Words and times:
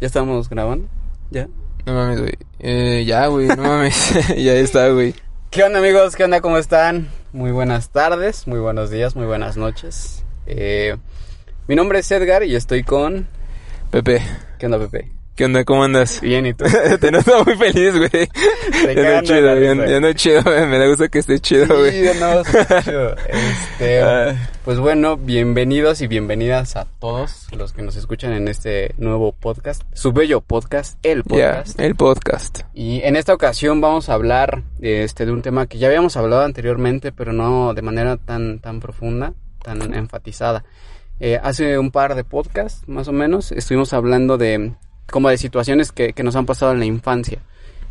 Ya 0.00 0.06
estamos 0.08 0.50
grabando. 0.50 0.88
Ya. 1.30 1.48
No 1.86 1.94
mames, 1.94 2.20
güey. 2.20 2.34
Eh, 2.58 3.04
ya, 3.06 3.26
güey, 3.28 3.48
no 3.48 3.62
mames. 3.62 4.12
ya 4.36 4.54
está, 4.54 4.88
güey. 4.90 5.14
¿Qué 5.50 5.62
onda, 5.64 5.78
amigos? 5.78 6.16
¿Qué 6.16 6.24
onda? 6.24 6.40
¿Cómo 6.40 6.58
están? 6.58 7.08
Muy 7.32 7.50
buenas 7.50 7.90
tardes, 7.90 8.46
muy 8.46 8.58
buenos 8.58 8.90
días, 8.90 9.16
muy 9.16 9.26
buenas 9.26 9.56
noches. 9.56 10.24
Eh, 10.46 10.96
mi 11.66 11.76
nombre 11.76 12.00
es 12.00 12.10
Edgar 12.10 12.42
y 12.42 12.54
estoy 12.54 12.82
con. 12.82 13.26
Pepe. 13.90 14.20
¿Qué 14.58 14.66
onda, 14.66 14.78
Pepe? 14.78 15.12
¿Qué 15.36 15.44
onda? 15.44 15.64
¿Cómo 15.66 15.84
andas? 15.84 16.22
Bien, 16.22 16.46
¿y 16.46 16.54
tú? 16.54 16.64
Te 17.00 17.10
noto 17.10 17.44
muy 17.44 17.56
feliz, 17.56 17.94
güey. 17.94 18.26
Ya 18.94 19.16
no 19.16 19.22
chido, 19.22 19.60
ya, 19.60 19.86
ya 19.86 20.00
no 20.00 20.12
chido, 20.14 20.42
güey. 20.42 20.66
Me 20.66 20.78
da 20.78 20.86
gusto 20.86 21.10
que 21.10 21.18
esté 21.18 21.38
chido, 21.40 21.66
güey. 21.78 21.92
Sí, 21.92 22.18
no, 22.18 22.42
chido. 22.82 23.14
Este, 23.16 24.00
Ah. 24.02 24.34
pues 24.64 24.78
bueno, 24.78 25.18
bienvenidos 25.18 26.00
y 26.00 26.06
bienvenidas 26.06 26.76
a 26.76 26.86
todos 26.86 27.48
los 27.52 27.74
que 27.74 27.82
nos 27.82 27.96
escuchan 27.96 28.32
en 28.32 28.48
este 28.48 28.94
nuevo 28.96 29.32
podcast, 29.32 29.82
su 29.92 30.12
bello 30.12 30.40
podcast, 30.40 30.98
el 31.04 31.22
podcast. 31.22 31.78
el 31.78 31.94
podcast. 31.96 32.60
Y 32.72 33.02
en 33.02 33.14
esta 33.16 33.34
ocasión 33.34 33.82
vamos 33.82 34.08
a 34.08 34.14
hablar 34.14 34.62
este, 34.80 35.26
de 35.26 35.32
un 35.32 35.42
tema 35.42 35.66
que 35.66 35.76
ya 35.76 35.88
habíamos 35.88 36.16
hablado 36.16 36.44
anteriormente, 36.44 37.12
pero 37.12 37.34
no 37.34 37.74
de 37.74 37.82
manera 37.82 38.16
tan, 38.16 38.58
tan 38.60 38.80
profunda, 38.80 39.34
tan 39.62 39.92
enfatizada. 39.92 40.64
Eh, 41.20 41.38
hace 41.42 41.78
un 41.78 41.90
par 41.90 42.14
de 42.14 42.24
podcasts, 42.24 42.88
más 42.88 43.06
o 43.08 43.12
menos, 43.12 43.52
estuvimos 43.52 43.92
hablando 43.92 44.38
de 44.38 44.72
como 45.10 45.28
de 45.28 45.38
situaciones 45.38 45.92
que, 45.92 46.12
que 46.12 46.22
nos 46.22 46.36
han 46.36 46.46
pasado 46.46 46.72
en 46.72 46.78
la 46.80 46.86
infancia. 46.86 47.40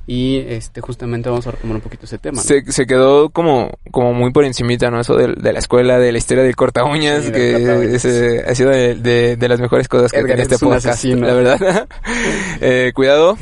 Y 0.08 0.38
este 0.48 0.82
justamente 0.82 1.30
vamos 1.30 1.48
a 1.48 1.52
retomar 1.52 1.78
un 1.78 1.82
poquito 1.82 2.06
ese 2.06 2.20
tema. 2.20 2.38
¿no? 2.38 2.44
Se, 2.44 2.72
se 2.72 2.86
quedó 2.86 3.32
como, 3.32 3.80
como 3.90 4.14
muy 4.14 4.32
por 4.32 4.46
encimita, 4.46 4.92
¿no? 4.92 5.00
Eso 5.00 5.16
de, 5.16 5.34
de 5.34 5.52
la 5.52 5.58
escuela, 5.58 5.98
de 5.98 6.12
la 6.12 6.18
historia 6.20 6.44
del 6.44 6.56
corta 6.56 6.84
uñas, 6.84 7.26
Sí, 7.26 7.32
que 7.32 7.96
ese 7.96 8.44
ha 8.48 8.54
sido 8.54 8.70
de, 8.70 8.94
de, 8.94 9.36
de 9.36 9.50
las 9.50 9.59
mejores 9.59 9.88
cosas 9.88 10.12
que 10.12 10.20
Edgar, 10.20 10.36
tiene 10.36 10.44
este 10.44 10.59
podcast, 10.59 10.86
asesino. 10.86 11.26
la 11.26 11.34
verdad. 11.34 11.88
eh, 12.62 12.92
cuidado. 12.94 13.36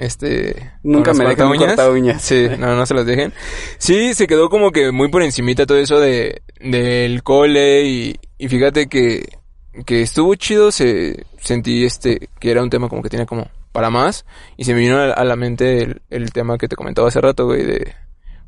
Este. 0.00 0.72
Nunca 0.82 1.12
me 1.12 1.24
los 1.24 1.36
dejen 1.36 1.46
un 1.46 1.58
cortaúñas. 1.58 1.76
cortaúñas. 1.76 2.22
Sí, 2.22 2.48
no, 2.58 2.74
no 2.74 2.86
se 2.86 2.94
los 2.94 3.06
dejen. 3.06 3.32
Sí, 3.78 4.14
se 4.14 4.26
quedó 4.26 4.48
como 4.48 4.72
que 4.72 4.90
muy 4.90 5.10
por 5.10 5.22
encimita 5.22 5.64
todo 5.64 5.78
eso 5.78 6.00
de, 6.00 6.42
del 6.60 7.22
cole 7.22 7.84
y, 7.84 8.16
y 8.36 8.48
fíjate 8.48 8.88
que, 8.88 9.28
que 9.86 10.02
estuvo 10.02 10.34
chido, 10.34 10.72
se, 10.72 11.24
sentí 11.40 11.84
este, 11.84 12.28
que 12.38 12.50
era 12.50 12.62
un 12.62 12.70
tema 12.70 12.88
como 12.88 13.02
que 13.02 13.08
tenía 13.08 13.26
como 13.26 13.48
para 13.72 13.88
más 13.90 14.24
y 14.56 14.64
se 14.64 14.74
me 14.74 14.80
vino 14.80 14.98
a, 14.98 15.24
la 15.24 15.36
mente 15.36 15.82
el, 15.82 16.02
el 16.10 16.32
tema 16.32 16.58
que 16.58 16.66
te 16.68 16.76
comentaba 16.76 17.08
hace 17.08 17.20
rato, 17.20 17.46
güey, 17.46 17.64
de 17.64 17.94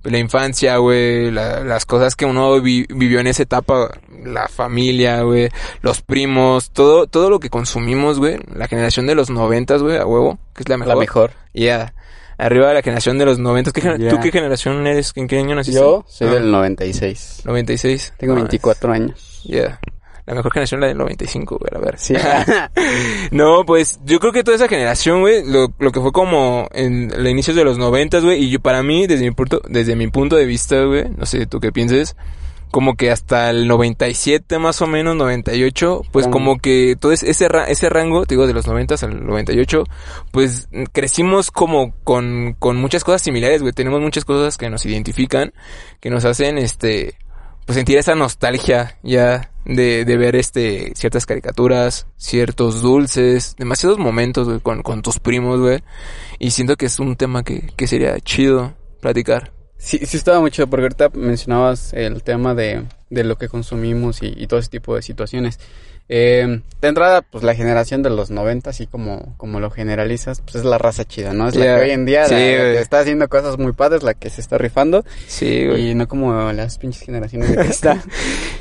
pues, 0.03 0.11
la 0.13 0.19
infancia, 0.19 0.77
güey, 0.79 1.31
la- 1.31 1.61
las 1.61 1.87
cosas 1.87 2.17
que 2.17 2.25
uno 2.25 2.61
vi- 2.61 2.87
vivió 2.89 3.21
en 3.21 3.29
esa 3.29 3.45
etapa, 3.45 3.89
la 4.25 4.49
familia, 4.49 5.23
güey, 5.23 5.49
los 5.81 6.03
primos, 6.03 6.71
todo, 6.73 7.07
todo 7.07 7.31
lo 7.31 7.39
que 7.39 7.51
consumimos, 7.51 8.19
güey, 8.19 8.39
la 8.53 8.67
generación 8.67 9.07
de 9.07 9.15
los 9.15 9.31
noventas, 9.31 9.81
güey, 9.81 9.97
a 9.99 10.05
huevo, 10.07 10.41
que 10.55 10.65
es 10.65 10.69
la 10.69 10.77
mejor. 10.77 10.95
La 10.95 11.01
mejor. 11.01 11.31
Yeah. 11.53 11.95
Arriba 12.37 12.67
de 12.69 12.75
la 12.75 12.83
generación 12.83 13.17
de 13.19 13.27
los 13.27 13.39
90. 13.39 13.71
¿Qué 13.71 13.81
gener- 13.81 14.01
Ya. 14.01 14.09
¿Tú 14.11 14.19
qué 14.21 14.33
generación 14.33 14.85
eres? 14.89 15.13
¿En 15.15 15.29
qué 15.29 15.39
año 15.39 15.55
naciste? 15.55 15.79
Yo 15.79 16.05
soy 16.09 16.27
Ah, 16.27 16.33
del 16.33 16.51
96. 16.51 17.43
96. 17.45 18.15
Tengo 18.19 18.33
Ah, 18.33 18.37
24 18.37 18.93
años. 18.93 19.43
Yeah. 19.45 19.79
La 20.27 20.35
mejor 20.35 20.53
generación 20.53 20.81
la 20.81 20.87
del 20.87 20.99
95, 20.99 21.59
güey, 21.59 21.71
a 21.75 21.85
ver. 21.85 21.99
Sí. 21.99 22.15
no, 23.33 23.65
pues 23.65 23.99
yo 24.05 24.21
creo 24.21 24.33
que 24.33 24.45
toda 24.45 24.57
esa 24.57 24.69
generación, 24.69 25.21
güey, 25.21 25.45
lo, 25.45 25.73
lo 25.79 25.91
que 25.93 26.01
fue 26.01 26.13
como 26.13 26.69
en 26.73 27.09
los 27.17 27.29
inicios 27.29 27.57
de 27.57 27.65
los 27.65 27.79
90, 27.79 28.21
güey, 28.21 28.45
y 28.45 28.51
yo 28.51 28.61
para 28.61 28.83
mí, 28.83 29.07
desde 29.07 29.25
mi 29.25 29.31
punto, 29.33 29.61
desde 29.69 29.97
mi 29.97 30.07
punto 30.09 30.37
de 30.37 30.47
vista, 30.47 30.83
güey, 30.85 31.05
no 31.17 31.27
sé 31.27 31.47
tú 31.47 31.61
qué 31.61 31.73
pienses, 31.73 32.17
como 32.71 32.95
que 32.95 33.11
hasta 33.11 33.51
el 33.51 33.69
97 33.69 34.59
más 34.59 34.81
o 34.81 34.87
menos, 34.87 35.15
98, 35.17 36.03
pues 36.11 36.27
como 36.29 36.59
que 36.59 36.97
todo 36.99 37.13
ese, 37.13 37.29
ese, 37.31 37.47
ra- 37.49 37.67
ese 37.67 37.91
rango, 37.91 38.25
te 38.25 38.35
digo, 38.35 38.47
de 38.47 38.55
los 38.55 38.67
90 38.67 38.95
al 39.03 39.27
98, 39.27 39.85
pues 40.31 40.69
crecimos 40.93 41.51
como 41.51 41.95
con, 42.03 42.57
con 42.59 42.77
muchas 42.79 43.05
cosas 43.05 43.21
similares, 43.23 43.61
güey, 43.61 43.75
tenemos 43.75 44.01
muchas 44.01 44.25
cosas 44.25 44.57
que 44.57 44.71
nos 44.71 44.87
identifican, 44.87 45.53
que 46.01 46.09
nos 46.09 46.25
hacen, 46.25 46.57
este, 46.57 47.17
pues 47.67 47.77
sentir 47.77 47.99
esa 47.99 48.15
nostalgia 48.15 48.99
ya 49.03 49.51
de, 49.65 50.05
de 50.05 50.17
ver 50.17 50.37
este 50.37 50.93
ciertas 50.95 51.27
caricaturas, 51.27 52.07
ciertos 52.17 52.83
dulces, 52.83 53.55
demasiados 53.59 53.99
momentos 53.99 54.61
con, 54.63 54.83
con 54.83 55.03
tus 55.03 55.19
primos, 55.21 55.61
güey. 55.61 55.83
Y 56.39 56.51
siento 56.51 56.77
que 56.77 56.87
es 56.87 56.99
un 56.99 57.17
tema 57.17 57.43
que, 57.43 57.73
que 57.77 57.87
sería 57.87 58.19
chido 58.21 58.75
platicar. 59.01 59.53
Sí, 59.79 59.99
sí 60.05 60.17
estaba 60.17 60.41
muy 60.41 60.51
chido 60.51 60.69
porque 60.69 60.85
ahorita 60.85 61.11
mencionabas 61.15 61.93
el 61.93 62.23
tema 62.23 62.55
de, 62.55 62.85
de 63.11 63.25
lo 63.25 63.37
que 63.37 63.49
consumimos 63.49 64.23
y, 64.23 64.33
y 64.37 64.47
todo 64.47 64.61
ese 64.61 64.71
tipo 64.71 64.95
de 64.95 65.03
situaciones. 65.03 65.59
Eh, 66.15 66.61
de 66.83 66.89
entrada, 66.89 67.23
pues 67.23 67.43
la 67.43 67.55
generación 67.55 68.03
de 68.03 68.11
los 68.11 68.31
90, 68.31 68.69
así 68.69 68.87
como, 68.87 69.35
como 69.39 69.61
lo 69.61 69.71
generalizas, 69.71 70.43
pues 70.43 70.57
es 70.57 70.65
la 70.65 70.77
raza 70.77 71.07
chida, 71.07 71.33
¿no? 71.33 71.49
Es 71.49 71.55
la 71.55 71.65
que 71.65 71.85
hoy 71.85 71.91
en 71.93 72.05
día 72.05 72.27
Sí, 72.27 72.35
la- 72.35 72.41
la 72.41 72.47
que 72.47 72.59
güey. 72.73 72.77
está 72.77 72.99
haciendo 73.01 73.29
cosas 73.31 73.57
muy 73.57 73.73
padres, 73.73 74.03
la 74.03 74.13
que 74.13 74.29
se 74.29 74.43
está 74.43 74.59
rifando, 74.59 75.07
Sí, 75.27 75.67
güey. 75.67 75.91
y 75.91 75.95
no 75.95 76.07
como 76.09 76.53
las 76.53 76.77
pinches 76.77 77.03
generaciones 77.03 77.49
de 77.51 77.57
cristal. 77.57 78.03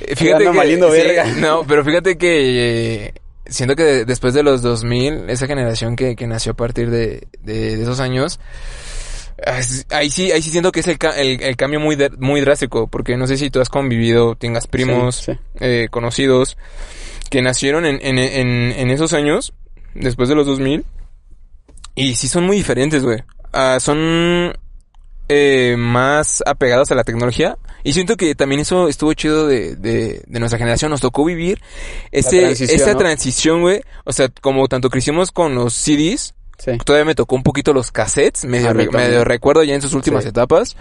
Eh, 0.01 0.15
Fíjate 0.15 0.45
que, 0.45 0.75
sí, 0.75 0.77
verga. 0.79 1.25
no, 1.39 1.63
pero 1.67 1.83
fíjate 1.83 2.17
que 2.17 3.05
eh, 3.07 3.13
siento 3.47 3.75
que 3.75 3.83
de- 3.83 4.05
después 4.05 4.33
de 4.33 4.43
los 4.43 4.61
2000, 4.61 5.29
esa 5.29 5.45
generación 5.45 5.95
que, 5.97 6.15
que 6.15 6.27
nació 6.27 6.53
a 6.53 6.55
partir 6.55 6.89
de, 6.89 7.27
de, 7.43 7.75
de 7.75 7.81
esos 7.83 7.99
años, 7.99 8.39
ah, 9.45 9.59
ahí 9.91 10.09
sí, 10.09 10.31
ahí 10.31 10.41
sí 10.41 10.49
siento 10.51 10.71
que 10.71 10.79
es 10.81 10.87
el, 10.87 10.97
el, 11.17 11.41
el 11.43 11.55
cambio 11.57 11.79
muy, 11.81 11.95
de- 11.95 12.09
muy 12.17 12.39
drástico, 12.41 12.87
porque 12.87 13.17
no 13.17 13.27
sé 13.27 13.35
si 13.37 13.49
tú 13.49 13.59
has 13.61 13.69
convivido, 13.69 14.35
tengas 14.35 14.67
primos, 14.67 15.17
Sí, 15.17 15.33
sí. 15.33 15.39
eh, 15.59 15.87
conocidos, 15.91 16.57
que 17.31 17.41
nacieron 17.41 17.85
en, 17.85 17.97
en, 18.03 18.19
en, 18.19 18.71
en 18.73 18.91
esos 18.91 19.13
años, 19.13 19.53
después 19.95 20.29
de 20.29 20.35
los 20.35 20.45
2000, 20.45 20.85
y 21.95 22.13
sí 22.15 22.27
son 22.27 22.45
muy 22.45 22.57
diferentes, 22.57 23.03
güey. 23.03 23.23
Ah, 23.53 23.77
son 23.81 24.53
eh, 25.27 25.75
más 25.77 26.43
apegados 26.45 26.91
a 26.91 26.95
la 26.95 27.03
tecnología. 27.03 27.57
Y 27.83 27.93
siento 27.93 28.15
que 28.15 28.35
también 28.35 28.61
eso 28.61 28.87
estuvo 28.87 29.13
chido 29.13 29.47
de, 29.47 29.75
de, 29.75 30.21
de 30.27 30.39
nuestra 30.39 30.59
generación. 30.59 30.91
Nos 30.91 31.01
tocó 31.01 31.25
vivir 31.25 31.59
ese, 32.11 32.39
transición, 32.41 32.79
esa 32.79 32.93
¿no? 32.93 32.99
transición, 32.99 33.61
güey. 33.61 33.81
O 34.05 34.13
sea, 34.13 34.29
como 34.41 34.67
tanto 34.67 34.89
crecimos 34.91 35.31
con 35.31 35.55
los 35.55 35.73
CDs, 35.73 36.35
Sí. 36.59 36.73
todavía 36.85 37.05
me 37.05 37.15
tocó 37.15 37.35
un 37.35 37.41
poquito 37.41 37.73
los 37.73 37.91
cassettes. 37.91 38.45
Medio, 38.45 38.69
A 38.69 38.73
mí 38.75 38.83
re- 38.83 38.91
también. 38.91 39.09
medio 39.09 39.23
recuerdo 39.25 39.63
ya 39.63 39.73
en 39.73 39.81
sus 39.81 39.95
últimas 39.95 40.23
Sí. 40.25 40.29
etapas. 40.29 40.77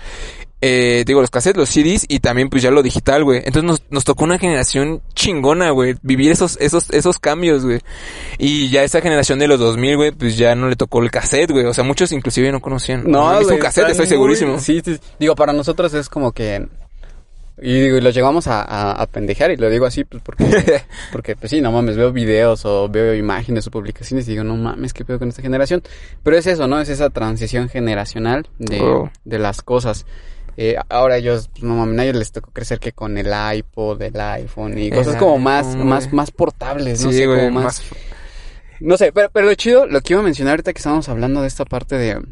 Eh, 0.62 1.04
digo, 1.06 1.22
los 1.22 1.31
cassettes, 1.31 1.56
los 1.59 1.71
CDs 1.71 2.04
y 2.06 2.21
también 2.21 2.50
pues 2.50 2.62
ya 2.62 2.71
lo 2.71 2.82
digital, 2.82 3.25
güey. 3.25 3.38
Entonces 3.38 3.65
nos, 3.65 3.82
nos 3.88 4.04
tocó 4.04 4.25
una 4.25 4.38
generación 4.38 5.00
chingona, 5.15 5.71
güey. 5.71 5.94
Vivir 6.03 6.31
esos, 6.32 6.59
esos, 6.60 6.91
esos 6.91 7.19
cambios, 7.19 7.65
güey. 7.65 7.81
Y 8.38 8.69
ya 8.69 8.82
esa 8.84 9.00
generación 9.00 9.38
de 9.38 9.49
los 9.49 9.59
2000, 9.59 9.97
güey, 9.97 10.10
pues 10.12 10.37
ya 10.37 10.54
no 10.54 10.69
le 10.69 10.76
tocó 10.76 11.03
el 11.03 11.10
cassette, 11.10 11.50
güey. 11.50 11.65
O 11.65 11.72
sea, 11.72 11.82
muchos 11.84 12.12
inclusive 12.12 12.53
no 12.53 12.60
conocían. 12.60 13.04
No, 13.10 13.31
visto 13.31 13.44
güey, 13.44 13.56
un 13.56 13.62
cassette, 13.62 13.88
estoy 13.88 14.04
muy- 14.06 14.09
segurísimo. 14.09 14.59
Sí, 14.59 14.82
sí, 14.84 14.99
digo, 15.19 15.34
para 15.34 15.53
nosotros 15.54 15.94
es 15.94 16.09
como 16.10 16.32
que... 16.32 16.66
Y 17.62 17.78
digo, 17.78 17.99
y 17.99 18.00
lo 18.00 18.09
llegamos 18.09 18.47
a, 18.47 18.62
a, 18.62 18.93
a 18.93 19.06
pendejear 19.06 19.50
y 19.50 19.56
lo 19.56 19.69
digo 19.69 19.84
así 19.84 20.04
pues 20.04 20.22
porque, 20.22 20.82
porque 21.12 21.37
pues 21.37 21.50
sí, 21.50 21.60
no 21.60 21.70
mames, 21.70 21.94
veo 21.94 22.10
videos 22.10 22.65
o 22.65 22.88
veo 22.88 23.15
imágenes 23.15 23.66
o 23.66 23.70
publicaciones 23.70 24.26
y 24.28 24.31
digo, 24.31 24.44
no 24.44 24.56
mames, 24.56 24.94
qué 24.94 25.04
pedo 25.04 25.19
con 25.19 25.28
esta 25.28 25.43
generación. 25.43 25.82
Pero 26.22 26.38
es 26.38 26.47
eso, 26.47 26.66
¿no? 26.66 26.81
Es 26.81 26.88
esa 26.88 27.10
transición 27.10 27.69
generacional 27.69 28.49
de, 28.59 28.81
Oh. 28.81 29.10
de 29.26 29.38
las 29.38 29.60
cosas. 29.60 30.06
Eh, 30.62 30.76
ahora 30.91 31.16
ellos, 31.16 31.48
pues, 31.48 31.62
no 31.62 31.75
mames, 31.75 31.98
a 32.00 32.04
ellos 32.04 32.16
les 32.16 32.32
tocó 32.32 32.50
crecer 32.50 32.78
que 32.81 32.93
con 32.93 33.16
el 33.16 33.28
iPod, 33.56 34.03
el 34.03 34.21
iPhone 34.21 34.76
y 34.76 34.91
cosas 34.91 35.16
como 35.16 35.38
más, 35.38 35.75
más, 35.75 36.12
más 36.12 36.31
portables, 36.31 37.03
no 37.03 37.10
Sí, 37.10 37.16
sé, 37.16 37.26
güey, 37.26 37.47
como 37.47 37.62
más... 37.62 37.82
No 38.78 38.99
sé, 38.99 39.10
pero, 39.10 39.31
pero 39.32 39.47
lo 39.47 39.54
chido, 39.54 39.87
lo 39.87 40.03
que 40.03 40.12
iba 40.12 40.20
a 40.20 40.22
mencionar 40.22 40.53
ahorita 40.53 40.75
que 40.75 40.78
estábamos 40.78 41.09
hablando 41.09 41.41
de 41.41 41.49
esta 41.49 41.65
parte 41.65 41.97
de, 41.97 42.22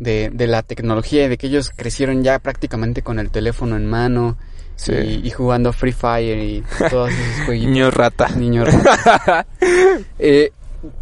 de, 0.00 0.30
de 0.34 0.46
la 0.48 0.64
tecnología 0.64 1.26
y 1.26 1.28
de 1.28 1.38
que 1.38 1.46
ellos 1.46 1.70
crecieron 1.70 2.24
ya 2.24 2.40
prácticamente 2.40 3.02
con 3.02 3.20
el 3.20 3.30
teléfono 3.30 3.76
en 3.76 3.86
mano 3.86 4.36
Sí. 4.74 4.92
y, 4.92 5.28
y 5.28 5.30
jugando 5.30 5.72
Free 5.72 5.92
Fire 5.92 6.36
y 6.36 6.64
todos 6.90 7.12
esos 7.12 7.40
jueguitos. 7.46 7.70
Niño 7.70 7.90
rata. 7.92 8.28
Niño 8.30 8.64
rata. 8.64 9.46
eh, 10.18 10.50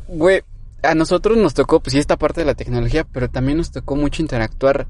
güey, 0.06 0.42
a 0.82 0.94
nosotros 0.94 1.38
nos 1.38 1.54
tocó, 1.54 1.80
pues 1.80 1.94
sí, 1.94 1.98
esta 1.98 2.18
parte 2.18 2.42
de 2.42 2.46
la 2.46 2.54
tecnología, 2.54 3.04
pero 3.10 3.30
también 3.30 3.56
nos 3.56 3.70
tocó 3.72 3.96
mucho 3.96 4.20
interactuar 4.20 4.86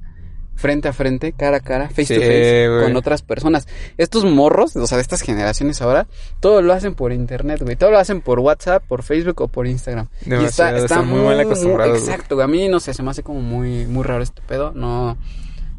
frente 0.55 0.89
a 0.89 0.93
frente, 0.93 1.33
cara 1.33 1.57
a 1.57 1.61
cara, 1.61 1.89
face 1.89 2.05
Sí, 2.07 2.15
to 2.15 2.21
face, 2.21 2.69
con 2.85 2.97
otras 2.97 3.23
personas. 3.23 3.67
Estos 3.99 4.25
morros, 4.25 4.77
o 4.77 4.87
sea, 4.87 4.97
de 4.99 5.03
estas 5.03 5.23
generaciones 5.23 5.83
ahora, 5.83 6.07
todo 6.41 6.63
lo 6.63 6.73
hacen 6.73 6.95
por 6.95 7.13
internet, 7.13 7.61
güey. 7.63 7.75
Todo 7.77 7.91
lo 7.91 7.99
hacen 7.99 8.21
por 8.21 8.39
WhatsApp, 8.39 8.85
por 8.87 9.03
Facebook 9.03 9.41
o 9.41 9.49
por 9.49 9.67
Instagram. 9.67 10.09
Demasiado, 10.25 10.77
están 10.79 11.09
muy 11.09 11.21
mal 11.21 11.41
acostumbrados, 11.41 11.99
güey. 12.01 12.11
Exacto, 12.15 12.41
a 12.41 12.47
mí 12.47 12.69
no 12.69 12.79
sé, 12.81 12.95
se 12.95 13.03
me 13.03 13.11
hace 13.11 13.23
como 13.23 13.41
muy, 13.41 13.87
muy 13.87 14.05
raro 14.05 14.23
este 14.23 14.41
pedo. 14.43 14.73
No, 14.75 15.17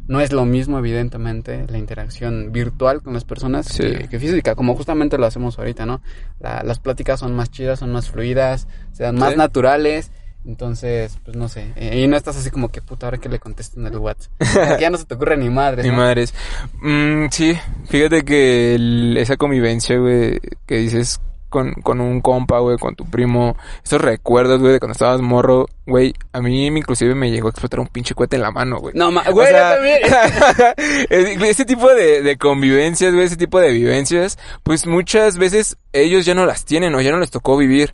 no 0.06 0.20
es 0.20 0.32
lo 0.32 0.44
mismo, 0.44 0.78
evidentemente, 0.78 1.64
la 1.68 1.78
interacción 1.78 2.52
virtual 2.52 3.00
con 3.02 3.14
las 3.14 3.24
personas 3.24 3.66
Sí. 3.66 3.82
que, 3.84 4.08
que 4.08 4.18
física, 4.20 4.54
como 4.54 4.74
justamente 4.76 5.16
lo 5.16 5.24
hacemos 5.24 5.58
ahorita, 5.58 5.86
¿no? 5.86 6.02
La- 6.40 6.62
las 6.62 6.78
pláticas 6.78 7.20
son 7.20 7.34
más 7.34 7.50
chidas, 7.50 7.78
son 7.78 7.90
más 7.90 8.10
fluidas, 8.10 8.68
sean 8.92 9.14
más 9.16 9.30
Sí. 9.32 9.38
naturales. 9.38 10.10
Entonces, 10.46 11.18
pues 11.24 11.36
no 11.36 11.48
sé. 11.48 11.72
y 11.76 12.06
no 12.06 12.16
estás 12.16 12.36
así 12.36 12.50
como 12.50 12.68
que 12.70 12.82
puta, 12.82 13.06
ahora 13.06 13.18
que 13.18 13.28
le 13.28 13.38
contesto 13.38 13.80
en 13.80 13.86
el 13.86 13.96
WhatsApp. 13.96 14.30
Ya 14.80 14.90
no 14.90 14.98
se 14.98 15.04
te 15.06 15.14
ocurre 15.14 15.36
ni 15.36 15.48
madre. 15.50 15.82
Ni 15.82 15.90
madres. 15.90 16.34
Mm, 16.82 17.26
sí, 17.30 17.56
fíjate 17.88 18.24
que 18.24 18.74
el- 18.74 19.16
esa 19.16 19.36
convivencia, 19.36 19.96
güey, 19.96 20.38
que 20.66 20.76
dices 20.76 21.20
con, 21.48 21.72
con 21.74 22.00
un 22.00 22.20
compa, 22.20 22.58
güey, 22.58 22.76
con 22.78 22.96
tu 22.96 23.04
primo. 23.06 23.56
Esos 23.84 24.00
recuerdos, 24.00 24.60
güey, 24.60 24.72
de 24.72 24.80
cuando 24.80 24.92
estabas 24.92 25.20
morro, 25.20 25.66
güey. 25.86 26.12
A 26.32 26.40
mí 26.40 26.66
inclusive 26.66 27.14
me 27.14 27.30
llegó 27.30 27.46
a 27.46 27.50
explotar 27.50 27.78
un 27.80 27.86
pinche 27.86 28.12
cohete 28.14 28.34
en 28.36 28.42
la 28.42 28.50
mano, 28.50 28.80
güey. 28.80 28.92
No, 28.96 29.10
ma, 29.12 29.22
O 29.28 29.32
güey, 29.32 29.46
sea, 29.48 29.76
ese 31.10 31.64
tipo 31.64 31.88
de, 31.94 32.22
de 32.22 32.36
convivencias, 32.36 33.12
güey, 33.14 33.26
ese 33.26 33.36
tipo 33.36 33.60
de 33.60 33.70
vivencias, 33.72 34.38
pues 34.62 34.86
muchas 34.86 35.38
veces 35.38 35.76
ellos 35.92 36.26
ya 36.26 36.34
no 36.34 36.44
las 36.46 36.64
tienen 36.64 36.94
o 36.94 37.00
ya 37.00 37.10
no 37.12 37.18
les 37.18 37.30
tocó 37.30 37.56
vivir. 37.56 37.92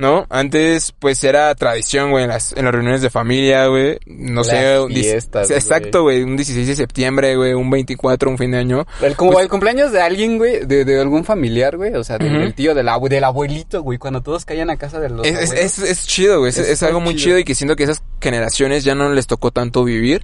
¿No? 0.00 0.26
Antes, 0.30 0.92
pues 0.96 1.24
era 1.24 1.52
tradición, 1.56 2.12
güey, 2.12 2.22
en 2.22 2.30
las, 2.30 2.52
en 2.52 2.64
las 2.64 2.72
reuniones 2.72 3.02
de 3.02 3.10
familia, 3.10 3.66
güey. 3.66 3.98
No 4.06 4.42
Las 4.42 4.46
sé, 4.46 4.86
fiestas, 4.90 5.50
Exacto, 5.50 6.02
güey. 6.02 6.22
Un 6.22 6.36
16 6.36 6.68
de 6.68 6.76
septiembre, 6.76 7.34
güey. 7.34 7.52
Un 7.54 7.68
24, 7.68 8.30
un 8.30 8.38
fin 8.38 8.52
de 8.52 8.58
año. 8.58 8.86
El, 9.02 9.16
como 9.16 9.32
Pues- 9.32 9.42
el 9.42 9.50
cumpleaños 9.50 9.90
de 9.90 10.00
alguien, 10.00 10.38
güey, 10.38 10.64
de, 10.64 10.84
de 10.84 11.00
algún 11.00 11.24
familiar, 11.24 11.76
güey, 11.76 11.92
o 11.94 12.04
sea, 12.04 12.16
del, 12.16 12.30
Ujú. 12.30 12.38
del 12.42 12.54
tío, 12.54 12.74
del, 12.76 12.86
abue- 12.88 13.08
del 13.08 13.24
abuelito, 13.24 13.82
güey, 13.82 13.98
cuando 13.98 14.22
todos 14.22 14.44
caían 14.44 14.70
a 14.70 14.76
casa 14.76 15.00
de 15.00 15.08
los 15.10 15.26
Es, 15.26 15.32
es, 15.36 15.50
abuelos. 15.50 15.78
es, 15.78 15.90
es 15.90 16.06
chido, 16.06 16.38
güey. 16.38 16.50
Es, 16.50 16.58
Es 16.58 16.82
algo 16.84 17.00
muy 17.00 17.14
chido. 17.16 17.24
chido 17.24 17.38
y 17.40 17.44
que 17.44 17.56
siento 17.56 17.74
que 17.74 17.82
esas 17.82 18.00
generaciones 18.20 18.84
ya 18.84 18.94
no 18.94 19.12
les 19.12 19.26
tocó 19.26 19.50
tanto 19.50 19.82
vivir. 19.82 20.22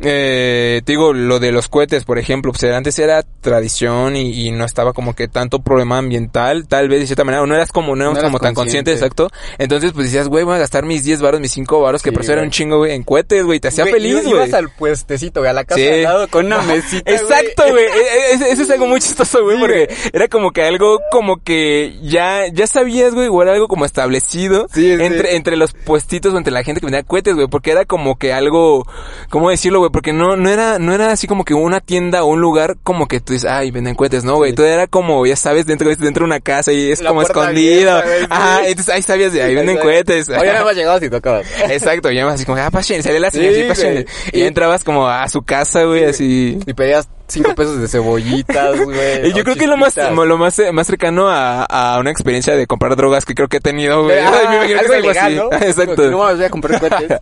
Eh, 0.00 0.82
te 0.84 0.92
digo, 0.92 1.14
lo 1.14 1.38
de 1.40 1.52
los 1.52 1.68
cohetes, 1.68 2.04
por 2.04 2.18
ejemplo, 2.18 2.52
pues 2.52 2.64
antes 2.64 2.98
era 2.98 3.22
tradición 3.22 4.14
y, 4.16 4.46
y 4.46 4.52
no 4.52 4.66
estaba 4.66 4.92
como 4.92 5.14
que 5.14 5.26
tanto 5.26 5.60
problema 5.62 5.96
ambiental, 5.98 6.68
tal 6.68 6.88
vez 6.90 7.00
de 7.00 7.06
cierta 7.06 7.24
manera, 7.24 7.42
o 7.42 7.46
no 7.46 7.54
eras 7.54 7.72
como, 7.72 7.96
no 7.96 8.02
éramos 8.02 8.18
eras 8.18 8.28
como 8.30 8.38
tan 8.40 8.54
consciente, 8.54 8.90
consciente. 8.92 9.05
Exacto. 9.06 9.30
Entonces, 9.58 9.92
pues 9.92 10.06
decías, 10.06 10.28
güey, 10.28 10.44
voy 10.44 10.56
a 10.56 10.58
gastar 10.58 10.84
mis 10.84 11.04
10 11.04 11.20
varos, 11.22 11.40
mis 11.40 11.52
5 11.52 11.80
varos, 11.80 12.02
que 12.02 12.10
Sí, 12.10 12.14
por 12.14 12.22
eso 12.22 12.32
era 12.32 12.42
un 12.42 12.50
chingo, 12.50 12.78
güey, 12.78 12.92
en 12.92 13.02
cohetes, 13.02 13.44
güey, 13.44 13.60
te 13.60 13.68
hacía 13.68 13.84
Güey, 13.84 13.94
feliz, 13.94 14.22
güey. 14.22 14.30
Ibas 14.30 14.54
al 14.54 14.70
puestecito, 14.70 15.40
güey, 15.40 15.50
a 15.50 15.54
la 15.54 15.64
casa 15.64 15.80
Sí. 15.80 15.86
de 15.86 15.94
al 15.94 16.02
lado 16.02 16.28
con 16.28 16.46
una 16.46 16.62
mesita. 16.62 17.10
Exacto, 17.10 17.62
güey. 17.70 17.84
E- 17.96 18.32
e- 18.32 18.34
Ese 18.34 18.50
ese 18.50 18.62
es 18.64 18.70
algo 18.70 18.86
muy 18.86 19.00
chistoso, 19.00 19.42
güey, 19.42 19.56
Sí, 19.56 19.60
porque 19.62 19.94
era 20.12 20.28
como 20.28 20.50
que 20.50 20.62
algo 20.62 21.00
como 21.10 21.42
que 21.42 21.96
ya, 22.02 22.46
ya 22.52 22.66
sabías, 22.66 23.14
güey, 23.14 23.28
o 23.28 23.42
era 23.42 23.52
algo 23.52 23.68
como 23.68 23.84
establecido 23.84 24.66
entre, 24.74 25.36
entre 25.36 25.56
los 25.56 25.72
puestitos 25.72 26.34
o 26.34 26.38
entre 26.38 26.52
la 26.52 26.62
gente 26.62 26.80
que 26.80 26.86
vendía 26.86 27.02
cohetes, 27.02 27.34
güey, 27.34 27.46
porque 27.48 27.70
era 27.70 27.84
como 27.84 28.16
que 28.18 28.32
algo, 28.32 28.84
¿cómo 29.30 29.50
decirlo, 29.50 29.78
güey? 29.80 29.90
Porque 29.90 30.12
no, 30.12 30.36
no 30.36 30.48
era, 30.50 30.78
no 30.78 30.92
era 30.92 31.12
así 31.12 31.26
como 31.26 31.44
que 31.44 31.54
una 31.54 31.80
tienda 31.80 32.24
o 32.24 32.26
un 32.26 32.40
lugar 32.40 32.76
como 32.82 33.06
que 33.08 33.20
tú 33.20 33.32
dices, 33.32 33.48
ay, 33.50 33.70
venden 33.70 33.94
cohetes, 33.94 34.24
no, 34.24 34.36
güey. 34.36 34.52
Todo 34.52 34.66
era 34.66 34.86
como, 34.86 35.26
ya 35.26 35.36
sabes, 35.36 35.66
dentro, 35.66 35.88
dentro 35.88 36.24
de 36.24 36.24
una 36.24 36.40
casa 36.40 36.72
y 36.72 36.90
es 36.90 37.00
La 37.00 37.10
como 37.10 37.22
escondido. 37.22 37.92
abierta. 37.98 38.26
Ajá, 38.34 38.66
entonces 38.66 38.94
ahí 38.96 39.02
sabías 39.02 39.32
de 39.32 39.42
ahí 39.42 39.54
venden 39.54 39.78
cohetes. 39.78 40.28
Oye, 40.28 40.52
nada 40.52 40.64
más 40.64 40.74
llegabas 40.76 41.02
y 41.02 41.10
tocabas. 41.10 41.46
Exacto, 41.70 42.10
ya 42.10 42.28
así 42.28 42.44
como, 42.44 42.58
ah, 42.58 42.70
pasen, 42.70 43.02
salía 43.02 43.20
la 43.20 43.30
señal, 43.30 43.54
Sí, 43.76 43.82
sí. 43.82 44.04
Y 44.32 44.42
entrabas 44.42 44.82
como 44.84 45.06
a 45.08 45.28
su 45.28 45.42
casa, 45.42 45.84
güey, 45.84 46.04
así. 46.04 46.58
Y 46.66 46.72
pedías 46.74 47.08
cinco 47.28 47.54
pesos 47.54 47.80
de 47.80 47.88
cebollitas, 47.88 48.80
güey. 48.82 49.26
Y 49.28 49.32
yo 49.32 49.44
creo 49.44 49.56
que 49.56 49.66
lo 49.66 49.76
más, 49.76 49.96
lo 49.96 50.38
más, 50.38 50.58
eh, 50.58 50.72
más 50.72 50.86
cercano 50.86 51.28
a, 51.28 51.64
a 51.64 51.98
una 52.00 52.10
experiencia 52.10 52.54
de 52.56 52.66
comprar 52.66 52.96
drogas 52.96 53.24
que 53.24 53.34
creo 53.34 53.48
que 53.48 53.58
he 53.58 53.60
tenido, 53.60 54.04
güey. 54.04 54.18
Ah, 54.18 54.30
Me 54.48 54.56
imagino 54.56 54.66
que 54.66 54.74
algo 54.78 54.84
es 54.84 54.90
algo 54.90 55.04
ilegal, 55.10 55.26
así. 55.26 55.36
¿no? 55.36 55.66
Exacto. 55.68 56.02
Que 56.02 56.08
No 56.10 56.18
mames, 56.18 56.36
voy 56.36 56.44
a 56.46 56.50
comprar 56.50 56.80
cohetes. 56.80 57.18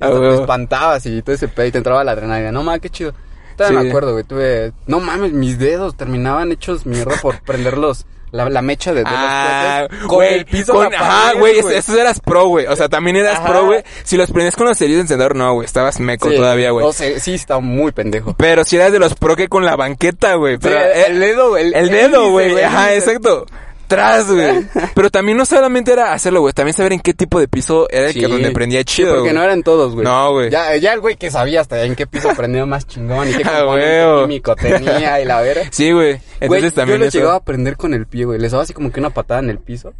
Ah, 0.00 0.10
te 0.10 0.34
espantabas 0.34 1.06
y 1.06 1.22
todo 1.22 1.34
ese 1.34 1.48
pedo 1.48 1.66
y 1.66 1.72
te 1.72 1.78
entraba 1.78 2.02
la 2.04 2.12
adrenalina. 2.12 2.50
No 2.52 2.62
mames, 2.62 2.80
qué 2.80 2.90
chido. 2.90 3.12
Todavía 3.56 3.78
Sí. 3.80 3.84
me 3.84 3.90
acuerdo, 3.90 4.12
güey. 4.12 4.24
Tuve. 4.24 4.72
No 4.86 5.00
mames, 5.00 5.32
mis 5.32 5.58
dedos 5.58 5.96
terminaban 5.96 6.52
hechos 6.52 6.86
mierda 6.86 7.16
por 7.20 7.40
prenderlos. 7.42 8.06
La, 8.30 8.48
la 8.48 8.62
mecha 8.62 8.92
de, 8.92 9.00
de 9.04 9.10
Ah, 9.10 9.86
los 9.88 9.88
cohetes. 9.90 10.06
Con 10.06 10.16
güey, 10.16 10.34
el 10.34 10.44
piso. 10.46 10.72
con- 10.72 10.94
ajá, 10.94 11.32
güey, 11.34 11.58
eso, 11.58 11.98
eras 11.98 12.20
pro, 12.20 12.46
güey. 12.48 12.66
O 12.66 12.76
sea, 12.76 12.88
también 12.88 13.16
eras 13.16 13.38
Ajá. 13.38 13.48
pro, 13.48 13.64
güey. 13.66 13.82
Si 14.04 14.16
los 14.16 14.30
prendías 14.30 14.54
con 14.56 14.66
los 14.66 14.76
cerillos 14.78 14.98
de 14.98 15.02
encendedor, 15.02 15.34
no, 15.36 15.54
güey, 15.54 15.64
estabas 15.64 15.98
meco 16.00 16.28
Sí, 16.28 16.36
todavía, 16.36 16.70
güey. 16.70 16.84
o 16.86 16.92
sea, 16.92 17.18
sí, 17.20 17.34
estaba 17.34 17.60
muy 17.60 17.92
pendejo. 17.92 18.34
Pero 18.36 18.64
si 18.64 18.76
eras 18.76 18.92
de 18.92 18.98
los 18.98 19.14
pro 19.14 19.34
que 19.36 19.48
con 19.48 19.64
la 19.64 19.76
banqueta, 19.76 20.34
güey. 20.34 20.58
Pero, 20.58 20.78
Sí, 20.78 20.84
eh, 20.94 21.04
el 21.08 21.20
dedo, 21.20 21.56
el, 21.56 21.74
el 21.74 21.88
dedo, 21.90 22.30
güey. 22.30 22.60
Ajá, 22.62 22.94
exacto. 22.94 23.46
Tras, 23.88 24.30
güey. 24.30 24.66
Pero 24.94 25.10
también 25.10 25.36
no 25.38 25.44
solamente 25.46 25.92
era 25.92 26.12
hacerlo, 26.12 26.40
güey. 26.42 26.52
También 26.52 26.74
saber 26.74 26.92
en 26.92 27.00
qué 27.00 27.14
tipo 27.14 27.40
de 27.40 27.48
piso 27.48 27.88
era 27.90 28.06
el 28.08 28.12
Sí. 28.12 28.20
que 28.20 28.28
donde 28.28 28.50
prendía 28.52 28.80
Sí, 28.80 28.84
chido, 28.84 29.08
porque 29.14 29.22
güey. 29.22 29.34
no 29.34 29.42
eran 29.42 29.62
todos, 29.62 29.94
güey. 29.94 30.04
No, 30.04 30.32
güey. 30.32 30.50
Ya, 30.50 30.76
ya 30.76 30.92
el 30.92 31.00
güey 31.00 31.16
que 31.16 31.30
sabía 31.30 31.60
hasta 31.62 31.82
en 31.84 31.96
qué 31.96 32.06
piso 32.06 32.28
prendía 32.36 32.66
más 32.66 32.86
chingón 32.86 33.28
y 33.28 33.32
qué 33.32 33.42
Ah, 33.46 33.60
componente 33.60 33.86
huevo. 34.04 34.20
químico 34.22 34.54
tenía 34.56 35.20
y 35.20 35.24
la 35.24 35.40
vera. 35.40 35.62
Sí, 35.70 35.90
güey. 35.92 36.20
Entonces 36.40 36.48
Güey, 36.48 36.70
también 36.72 37.00
yo 37.00 37.06
eso. 37.06 37.18
llegaba 37.18 37.36
a 37.36 37.44
prender 37.44 37.76
con 37.76 37.94
el 37.94 38.06
pie, 38.06 38.24
güey. 38.26 38.38
Les 38.38 38.52
daba 38.52 38.62
así 38.64 38.72
como 38.72 38.92
que 38.92 39.00
una 39.00 39.10
patada 39.10 39.40
en 39.40 39.50
el 39.50 39.58
piso. 39.58 39.92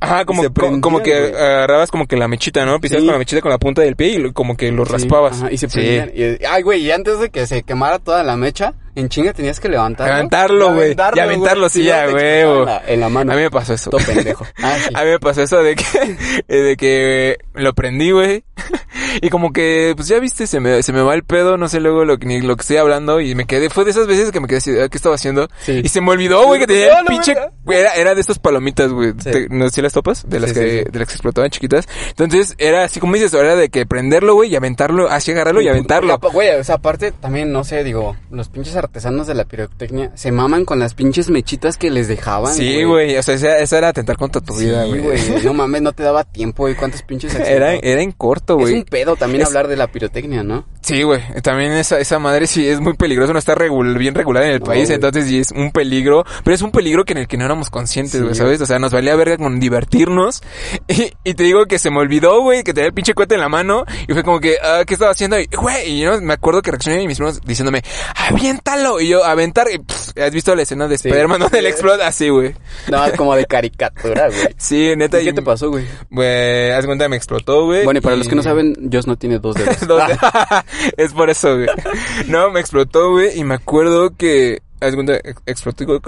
Ajá, 0.00 0.24
como, 0.26 0.42
prendía, 0.52 0.80
como 0.82 1.00
que 1.02 1.14
agarrabas 1.34 1.90
como 1.90 2.06
que 2.06 2.16
la 2.16 2.28
mechita, 2.28 2.64
¿no? 2.66 2.78
Pisabas 2.78 3.00
Sí. 3.02 3.06
con 3.06 3.12
la 3.14 3.18
mechita 3.18 3.40
con 3.40 3.50
la 3.50 3.58
punta 3.58 3.80
del 3.82 3.96
pie 3.96 4.08
y 4.08 4.18
lo- 4.18 4.32
como 4.34 4.54
que 4.56 4.70
lo 4.70 4.84
Sí, 4.84 4.92
raspabas. 4.92 5.38
ajá, 5.42 5.52
y 5.52 5.56
se 5.56 5.66
prendían. 5.68 6.10
Y, 6.14 6.44
ay, 6.44 6.62
güey, 6.62 6.82
y 6.82 6.90
antes 6.90 7.18
de 7.20 7.30
que 7.30 7.46
se 7.46 7.62
quemara 7.62 7.98
toda 7.98 8.22
la 8.22 8.36
mecha, 8.36 8.74
en 8.94 9.08
chinga 9.08 9.32
tenías 9.32 9.60
que 9.60 9.68
levantarlo. 9.68 10.14
Levantarlo, 10.14 10.74
güey. 10.74 10.96
Y 11.14 11.20
aventarlo, 11.20 11.68
sí, 11.68 11.82
Si 11.82 11.88
no, 11.88 11.94
a 11.94 12.06
te 12.06 12.14
huevo. 12.14 12.50
explotaba 12.62 12.76
En 12.78 12.84
la, 12.86 12.92
en 12.94 13.00
la 13.00 13.08
mano. 13.08 13.32
A 13.32 13.36
mí 13.36 13.42
me 13.42 13.50
pasó 13.50 13.74
eso. 13.74 13.90
Todo 13.90 14.04
pendejo. 14.04 14.46
Ah, 14.62 14.76
sí. 14.78 14.90
A 14.94 15.04
mí 15.04 15.10
me 15.10 15.18
pasó 15.18 15.42
eso 15.42 15.62
de 15.62 15.74
que, 15.76 15.84
eh, 16.48 16.56
de 16.56 16.76
que 16.76 17.38
lo 17.54 17.74
prendí, 17.74 18.10
güey. 18.10 18.44
Y 19.22 19.30
como 19.30 19.52
que, 19.52 19.92
pues 19.96 20.08
ya 20.08 20.18
viste, 20.18 20.46
se 20.46 20.60
me, 20.60 20.82
se 20.82 20.92
me 20.92 21.02
va 21.02 21.14
el 21.14 21.24
pedo, 21.24 21.56
no 21.56 21.68
sé 21.68 21.80
luego 21.80 22.04
lo 22.04 22.18
que, 22.18 22.26
ni 22.26 22.40
lo 22.40 22.56
que 22.56 22.62
estoy 22.62 22.76
hablando 22.76 23.20
y 23.20 23.34
me 23.34 23.46
quedé, 23.46 23.70
fue 23.70 23.84
de 23.84 23.90
esas 23.90 24.06
veces 24.06 24.30
que 24.30 24.40
me 24.40 24.46
quedé 24.48 24.58
así, 24.58 24.70
"Ah, 24.78 24.88
¿qué 24.88 24.96
estaba 24.96 25.14
haciendo? 25.14 25.48
Sí. 25.64 25.80
Y 25.84 25.88
se 25.88 26.00
me 26.00 26.10
olvidó, 26.10 26.44
güey, 26.46 26.60
que 26.60 26.66
tenía 26.66 26.86
No, 26.94 26.98
el 26.98 27.04
no, 27.04 27.10
pinche, 27.10 27.34
era, 27.68 27.94
era 27.94 28.14
de 28.14 28.20
estas 28.20 28.38
palomitas, 28.38 28.90
güey. 28.92 29.12
Sí. 29.22 29.30
¿No 29.50 29.68
sé 29.70 29.82
las 29.82 29.92
topas? 29.92 30.28
De 30.28 30.40
las 30.40 30.50
Sí, 30.50 30.54
que, 30.56 30.60
de 30.90 30.98
las 30.98 31.08
que 31.08 31.14
explotaban 31.14 31.50
chiquitas. 31.50 31.86
Entonces, 32.10 32.54
era 32.58 32.84
así 32.84 33.00
como 33.00 33.14
dices, 33.14 33.32
era 33.34 33.56
de 33.56 33.68
que 33.68 33.86
prenderlo, 33.86 34.34
güey, 34.34 34.50
y 34.52 34.56
aventarlo, 34.56 35.08
así 35.08 35.32
agarrarlo 35.32 35.60
y 35.60 35.68
aventarlo. 35.68 36.18
Güey, 36.32 36.50
o 36.56 36.64
sea, 36.64 36.76
aparte, 36.76 37.12
también, 37.12 37.52
no 37.52 37.64
sé, 37.64 37.84
digo, 37.84 38.16
los 38.30 38.48
pinches 38.48 38.76
artesanos 38.76 39.26
de 39.26 39.34
la 39.34 39.44
pirotecnia 39.44 40.10
se 40.14 40.32
maman 40.32 40.64
con 40.64 40.78
las 40.78 40.94
pinches 40.94 41.30
mechitas 41.30 41.76
que 41.76 41.90
les 41.90 42.08
dejaban. 42.08 42.54
Sí, 42.54 42.84
güey, 42.84 43.16
o 43.16 43.22
sea, 43.22 43.34
esa, 43.34 43.58
esa 43.58 43.78
era 43.78 43.88
atentar 43.88 44.16
contra 44.16 44.40
tu 44.40 44.56
vida, 44.56 44.84
güey. 44.84 45.02
No 45.44 45.54
mames, 45.54 45.82
no 45.82 45.92
te 45.92 46.02
daba 46.02 46.24
tiempo, 46.24 46.64
güey. 46.64 46.74
¿Cuántos 46.74 47.02
pinches 47.02 47.34
Era, 47.34 47.74
era 47.74 48.02
en 48.02 48.12
corto, 48.12 48.54
Es 48.58 48.60
güey. 48.62 48.74
un 48.74 48.84
pedo 48.84 49.03
también 49.16 49.42
Es- 49.42 49.48
hablar 49.48 49.68
de 49.68 49.76
la 49.76 49.86
pirotecnia, 49.88 50.42
¿no? 50.42 50.64
Sí, 50.80 51.02
güey. 51.02 51.22
También 51.42 51.72
esa, 51.72 51.98
esa 51.98 52.18
madre 52.18 52.46
sí 52.46 52.66
es 52.68 52.80
muy 52.80 52.92
peligrosa, 52.94 53.32
no 53.32 53.38
está 53.38 53.54
regul- 53.54 53.96
bien 53.96 54.14
regulada 54.14 54.46
en 54.46 54.52
el 54.54 54.60
No, 54.60 54.66
país, 54.66 54.90
entonces 54.90 55.26
sí 55.26 55.38
es 55.38 55.50
un 55.50 55.70
peligro, 55.70 56.24
pero 56.42 56.54
es 56.54 56.60
un 56.62 56.70
peligro 56.72 57.04
que 57.04 57.12
en 57.12 57.18
el 57.20 57.28
que 57.28 57.36
no 57.38 57.44
éramos 57.44 57.70
conscientes, 57.70 58.20
güey. 58.22 58.34
¿sabes? 58.34 58.60
O 58.60 58.66
sea, 58.66 58.78
nos 58.78 58.92
valía 58.92 59.14
verga 59.16 59.36
con 59.38 59.60
divertirnos 59.60 60.42
y, 60.88 61.12
y 61.24 61.34
te 61.34 61.42
digo 61.44 61.64
que 61.66 61.78
se 61.78 61.90
me 61.90 61.98
olvidó, 62.00 62.40
güey, 62.42 62.64
que 62.64 62.74
tenía 62.74 62.88
el 62.88 62.94
pinche 62.94 63.14
cohete 63.14 63.34
en 63.36 63.40
la 63.40 63.48
mano 63.48 63.84
y 64.08 64.12
fue 64.12 64.22
como 64.22 64.40
que, 64.40 64.56
ah, 64.62 64.82
¿qué 64.86 64.94
estaba 64.94 65.10
haciendo? 65.12 65.38
Y, 65.40 65.48
güey, 65.56 65.90
y 65.90 66.00
yo 66.00 66.20
me 66.20 66.34
acuerdo 66.34 66.60
que 66.62 66.70
reaccioné 66.70 67.02
y 67.02 67.06
mis 67.06 67.16
primos 67.18 67.40
diciéndome, 67.42 67.82
aviéntalo, 68.28 69.00
y 69.00 69.08
yo, 69.08 69.24
aventar, 69.24 69.68
y 69.72 69.78
pff, 69.78 70.03
¿has 70.16 70.30
visto 70.32 70.54
la 70.54 70.62
escena 70.62 70.86
de 70.88 70.98
Sí. 70.98 71.08
Spider-Man 71.08 71.40
donde 71.40 71.62
le 71.62 71.68
explota? 71.68 72.06
Así, 72.06 72.28
güey. 72.28 72.54
No, 72.90 73.02
como 73.16 73.34
de 73.36 73.44
caricatura, 73.46 74.28
güey. 74.28 74.54
Sí, 74.58 74.92
neta. 74.96 75.20
¿Y 75.20 75.24
¿Qué 75.26 75.32
te 75.32 75.42
pasó, 75.42 75.70
güey? 75.70 75.84
Güey, 76.10 76.70
haz 76.72 76.86
cuenta, 76.86 77.08
me 77.08 77.16
explotó, 77.16 77.64
güey. 77.66 77.84
Bueno, 77.84 77.98
y 77.98 78.00
para 78.00 78.16
los 78.16 78.28
que 78.28 78.34
no 78.34 78.42
saben, 78.42 78.74
Joss 78.92 79.06
no 79.06 79.16
tiene 79.16 79.38
dos 79.38 79.54
dedos. 79.56 79.80
Dos 79.86 80.02
de- 80.08 80.16
es 80.96 81.12
por 81.12 81.30
eso, 81.30 81.54
güey. 81.56 81.68
No, 82.28 82.50
me 82.50 82.60
explotó, 82.60 83.10
güey, 83.12 83.38
y 83.38 83.44
me 83.44 83.54
acuerdo 83.54 84.14
que, 84.16 84.60
haz 84.80 84.94
cuenta, 84.94 85.16
ex- 85.16 85.42
explotó, 85.46 86.00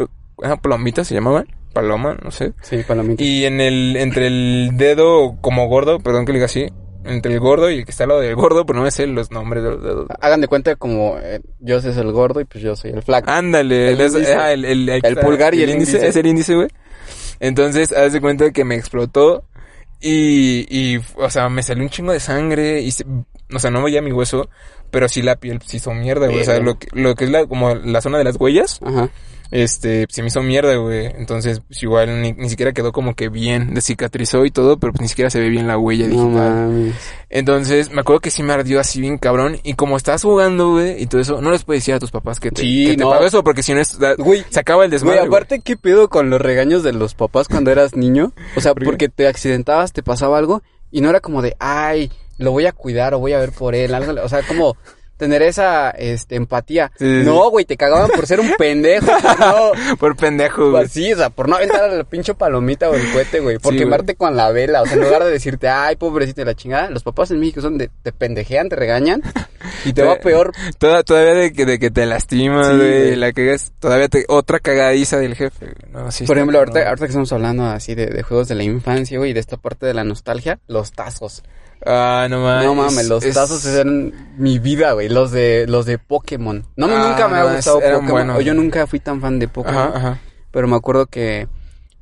ah, 0.42 0.57
palomita 0.57 1.04
se 1.04 1.14
llamaban, 1.14 1.47
paloma, 1.73 2.16
no 2.23 2.30
sé. 2.30 2.52
Sí, 2.62 2.78
palomita. 2.87 3.23
Y 3.23 3.45
en 3.45 3.61
el, 3.61 3.97
entre 3.97 4.26
el 4.28 4.71
dedo 4.75 5.37
como 5.40 5.66
gordo, 5.69 5.99
perdón 6.00 6.25
que 6.26 6.33
le 6.33 6.38
diga 6.38 6.47
así, 6.47 6.69
entre 7.08 7.32
el 7.34 7.40
gordo 7.40 7.70
y 7.70 7.78
el 7.78 7.84
que 7.84 7.90
está 7.90 8.04
al 8.04 8.08
lado 8.10 8.20
del 8.20 8.34
gordo, 8.34 8.64
pero 8.66 8.78
no 8.78 8.84
me 8.84 8.90
sé 8.90 9.06
los 9.06 9.30
nombres 9.30 9.62
de 9.62 9.70
los 9.70 9.82
dedos. 9.82 10.06
Hagan 10.20 10.40
de 10.40 10.48
cuenta 10.48 10.76
como 10.76 11.16
eh, 11.22 11.40
Joss 11.66 11.84
es 11.86 11.96
el 11.96 12.12
gordo 12.12 12.40
y 12.40 12.44
pues 12.44 12.62
yo 12.62 12.75
soy 12.76 12.90
el 12.92 13.02
flaco. 13.02 13.30
Ándale, 13.30 13.92
El 13.92 14.00
el, 14.00 14.06
índice. 14.08 14.34
ah, 14.34 14.52
el, 14.52 14.64
el, 14.64 14.88
El 14.88 15.16
pulgar 15.18 15.54
y 15.54 15.62
el 15.62 15.70
índice. 15.70 16.06
Es 16.06 16.16
el 16.16 16.26
índice, 16.26 16.54
güey. 16.54 16.68
Entonces, 17.40 17.92
haz 17.92 18.12
de 18.12 18.20
cuenta 18.20 18.50
que 18.50 18.64
me 18.64 18.75
explotó 18.76 19.44
y, 20.00 20.66
y, 20.68 21.00
o 21.16 21.30
sea, 21.30 21.48
me 21.48 21.62
salió 21.62 21.82
un 21.82 21.90
chingo 21.90 22.12
de 22.12 22.20
sangre 22.20 22.80
y, 22.82 22.90
se- 22.90 23.04
o 23.54 23.58
sea, 23.58 23.70
no 23.70 23.82
veía 23.82 24.02
mi 24.02 24.12
hueso, 24.12 24.48
pero 24.90 25.08
sí 25.08 25.22
la 25.22 25.36
piel 25.36 25.60
se 25.64 25.78
hizo 25.78 25.92
mierda, 25.92 26.26
güey. 26.26 26.40
O 26.40 26.44
sea, 26.44 26.58
lo 26.60 26.78
que, 26.78 26.88
lo 26.92 27.14
que 27.14 27.25
es 27.25 27.30
la, 27.30 27.46
como 27.46 27.75
la 27.75 28.00
zona 28.00 28.18
de 28.18 28.25
las 28.25 28.36
huellas, 28.40 28.80
Ajá. 28.84 29.08
Este, 29.50 30.07
se 30.09 30.23
me 30.23 30.29
hizo 30.29 30.43
mierda, 30.43 30.75
güey. 30.76 31.07
Entonces, 31.07 31.61
pues 31.67 31.83
igual 31.83 32.21
ni, 32.23 32.33
ni 32.33 32.49
siquiera 32.50 32.73
quedó 32.73 32.93
como 32.93 33.15
que 33.15 33.29
bien, 33.29 33.75
descicatrizó 33.75 34.45
y 34.45 34.50
todo, 34.50 34.79
pero 34.79 34.93
pues 34.93 35.03
ni 35.03 35.09
siquiera 35.09 35.31
se 35.31 35.41
ve 35.41 35.49
bien 35.49 35.67
la 35.67 35.79
huella 35.79 36.07
No 36.09 36.11
digital. 36.25 36.33
mames. 36.33 36.95
Entonces, 37.29 37.91
me 37.91 38.00
acuerdo 38.00 38.21
que 38.21 38.31
sí 38.31 38.43
me 38.43 38.53
ardió 38.53 38.81
así 38.81 39.00
bien 39.00 39.19
cabrón. 39.19 39.59
Y 39.62 39.75
como 39.75 39.97
estás 39.97 40.23
jugando, 40.23 40.73
güey, 40.73 41.03
y 41.03 41.07
todo 41.07 41.21
eso, 41.21 41.41
no 41.41 41.50
les 41.50 41.65
puedes 41.65 41.83
decir 41.83 41.95
a 41.95 41.99
tus 42.00 42.11
papás 42.11 42.41
que 42.41 42.50
te, 42.50 42.62
Sí, 42.62 42.87
que 42.87 42.91
te 42.97 43.05
no. 43.05 43.15
eso, 43.25 43.43
porque 43.45 43.62
si 43.62 43.75
no 43.75 43.81
es, 43.81 43.99
da- 43.99 44.15
Güey, 44.17 44.45
se 44.49 44.61
acaba 44.61 44.85
el 44.85 44.91
desmadre. 44.91 45.19
Güey, 45.19 45.29
aparte, 45.29 45.61
¿qué 45.61 45.76
pedo 45.76 46.09
con 46.09 46.31
los 46.31 46.41
regaños 46.41 46.83
de 46.83 46.93
los 46.93 47.15
papás 47.15 47.49
cuando 47.49 47.71
eras 47.71 47.95
niño? 47.97 48.33
O 48.57 48.61
sea, 48.61 48.75
porque 48.75 49.09
te 49.09 49.26
accidentabas, 49.29 49.93
te 49.93 50.03
pasaba 50.03 50.38
algo 50.38 50.62
y 50.91 51.00
no 51.00 51.11
era 51.11 51.21
como 51.21 51.43
de, 51.43 51.57
ay, 51.59 52.11
lo 52.38 52.53
voy 52.53 52.67
a 52.67 52.73
cuidar 52.73 53.15
o 53.15 53.19
voy 53.19 53.33
a 53.33 53.38
ver 53.41 53.53
por 53.53 53.75
él, 53.75 53.95
algo, 53.95 54.12
o 54.23 54.29
sea, 54.29 54.43
como, 54.43 54.76
tener 55.16 55.42
esa 55.42 55.90
este, 55.90 56.37
empatía. 56.37 56.92
Sí, 56.99 57.04
sí, 57.04 57.26
no, 57.26 57.50
güey, 57.50 57.64
te 57.64 57.76
cagaban 57.76 58.11
por 58.11 58.26
ser 58.26 58.40
un 58.40 58.52
pendejo. 58.58 59.06
por 59.06 59.38
no, 59.40 59.73
Por 59.99 60.16
pendejo, 60.16 60.70
güey. 60.70 60.82
pues 60.82 60.92
sí, 60.92 61.12
o 61.12 61.16
sea, 61.16 61.30
por 61.30 61.49
no 61.49 61.56
aventar 61.56 61.85
a 61.85 61.88
la 61.88 62.04
pinche 62.04 62.35
palomita 62.35 62.90
o 62.90 62.94
el 62.94 63.12
cohete, 63.12 63.40
güey. 63.40 63.58
Por 63.58 63.73
Sí, 63.73 63.78
quemarte 63.78 64.14
con 64.14 64.37
la 64.37 64.50
vela. 64.50 64.82
O 64.82 64.87
sea, 64.87 64.94
en 64.94 65.00
lugar 65.04 65.25
de 65.25 65.30
decirte, 65.30 65.68
ay, 65.68 65.96
pobrecito 65.96 66.40
de 66.42 66.44
la 66.46 66.54
chingada, 66.54 66.90
los 66.90 67.02
papás 67.02 67.30
en 67.30 67.40
México 67.40 67.61
son 67.61 67.78
de, 67.78 67.90
te 68.02 68.12
pendejean, 68.12 68.68
te 68.68 68.76
regañan. 68.76 69.23
Y 69.85 69.92
te 69.92 70.02
va 70.02 70.16
peor. 70.20 70.52
Toda- 70.78 71.02
todavía 71.02 71.35
de 71.35 71.52
que, 71.52 71.64
de 71.66 71.78
que 71.78 71.90
te 71.90 72.06
lastimas, 72.06 72.76
güey. 72.76 73.16
la 73.16 73.32
cagas. 73.32 73.73
Todavía 73.80 74.08
te, 74.08 74.25
otra 74.28 74.58
cagadiza 74.61 75.18
del 75.18 75.35
jefe. 75.35 75.66
güey. 75.66 75.92
No, 75.92 76.11
sí 76.12 76.25
Por 76.26 76.37
ejemplo, 76.37 76.58
ahorita, 76.58 76.94
que 76.96 77.04
estamos 77.04 77.32
hablando 77.32 77.64
así 77.66 77.94
de, 77.94 78.06
de 78.06 78.23
juegos 78.23 78.49
de 78.49 78.54
la 78.54 78.62
infancia, 78.64 79.18
güey, 79.18 79.30
y 79.30 79.35
de 79.35 79.40
esta 79.40 79.56
parte 79.56 79.87
de 79.87 79.94
la 79.94 80.04
nostalgia, 80.04 80.58
los 80.66 80.92
tazos. 80.92 81.42
Ah, 81.85 82.26
no 82.30 82.40
mames. 82.42 82.64
No 82.64 82.75
mames, 82.75 83.09
los 83.09 83.25
Es- 83.25 83.35
tazos 83.35 83.64
eran 83.66 84.12
mi 84.38 84.59
vida, 84.59 84.92
güey. 84.92 85.09
Los 85.09 85.30
de, 85.33 85.66
los 85.68 85.87
de 85.87 85.99
Pokémon. 85.99 86.64
No, 86.76 86.87
Ah, 86.87 87.09
nunca 87.11 87.28
me 87.28 87.37
ha 87.38 87.54
gustado 87.54 87.80
Pokémon. 87.80 88.06
buenos, 88.11 88.38
o 88.38 88.40
yo 88.40 88.54
nunca 88.54 88.87
fui 88.87 89.00
tan 89.00 89.21
fan 89.21 89.38
de 89.38 89.49
Pokémon. 89.49 89.78
Ajá, 89.88 89.92
ajá. 89.97 90.18
Pero 90.50 90.68
me 90.68 90.76
acuerdo 90.76 91.06
que 91.06 91.49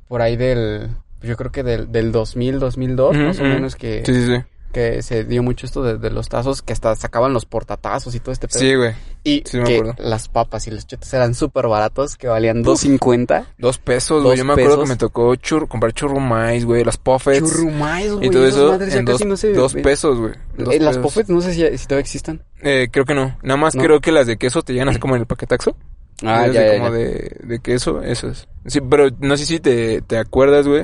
por 0.07 0.21
ahí 0.21 0.37
del, 0.37 0.89
yo 1.21 1.35
creo 1.35 1.51
que 1.51 1.63
del, 1.63 1.91
del 1.91 2.11
2000, 2.11 2.59
2002, 2.59 3.17
más 3.17 3.37
o 3.37 3.39
Ujú, 3.41 3.47
ujú. 3.49 3.53
menos 3.55 3.75
que, 3.75 4.03
Sí, 4.05 4.13
sí, 4.13 4.25
sí. 4.27 4.43
Que 4.75 5.01
se 5.03 5.23
dio 5.23 5.41
mucho 5.41 5.65
esto 5.65 5.83
de, 5.83 5.97
de 5.97 6.09
los 6.09 6.27
tazos, 6.27 6.61
que 6.61 6.73
hasta 6.73 6.93
sacaban 6.97 7.31
los 7.31 7.45
portatazos 7.45 8.13
y 8.13 8.19
todo 8.19 8.33
este 8.33 8.49
pedo. 8.49 8.59
Sí, 8.59 8.75
güey. 8.75 8.93
y 9.23 9.41
sí 9.45 9.57
que 9.63 9.93
las 9.99 10.27
papas 10.27 10.67
y 10.67 10.71
los 10.71 10.85
chetos 10.85 11.13
eran 11.13 11.33
súper 11.33 11.67
baratos, 11.67 12.17
que 12.17 12.27
valían 12.27 12.61
2.50. 12.61 13.45
Dos 13.57 13.77
pesos, 13.77 14.21
güey. 14.21 14.37
Yo 14.37 14.43
me 14.43 14.51
acuerdo 14.51 14.71
pesos. 14.71 14.83
que 14.83 14.89
me 14.89 14.95
tocó 14.97 15.33
churro, 15.37 15.67
comprar 15.67 15.93
churrumais, 15.93 16.65
güey. 16.65 16.83
Las 16.83 16.97
puffets. 16.97 17.39
Churrumais, 17.39 18.11
güey. 18.11 18.27
Y 18.27 18.29
todo 18.29 18.45
eso 18.45 18.73
en 18.81 19.05
dos, 19.05 19.25
no 19.25 19.37
se 19.37 19.53
dos 19.53 19.73
pesos, 19.75 20.19
güey. 20.19 20.33
Eh, 20.75 20.79
las 20.81 20.97
puffets 20.97 21.29
no 21.29 21.39
sé 21.39 21.53
si, 21.53 21.77
si 21.77 21.85
todavía 21.85 22.01
existan. 22.01 22.43
Eh, 22.61 22.89
creo 22.91 23.05
que 23.05 23.15
no. 23.15 23.37
Nada 23.43 23.57
más 23.57 23.75
No. 23.75 23.83
creo 23.83 24.01
que 24.01 24.11
las 24.11 24.27
de 24.27 24.35
queso 24.35 24.61
te 24.61 24.73
llegan 24.73 24.89
así 24.89 24.99
como 24.99 25.15
en 25.15 25.21
el 25.21 25.27
paquetaxo. 25.27 25.77
Ah, 26.23 26.47
ya, 26.47 26.61
de 26.61 26.67
ya, 26.67 26.73
como 26.79 26.89
ya. 26.91 26.95
De, 26.97 27.37
de 27.43 27.59
queso, 27.59 28.01
esas. 28.01 28.47
Sí, 28.67 28.79
pero 28.81 29.09
no 29.19 29.37
sé 29.37 29.45
si 29.45 29.59
te, 29.59 30.01
te 30.01 30.17
acuerdas, 30.17 30.67
güey. 30.67 30.83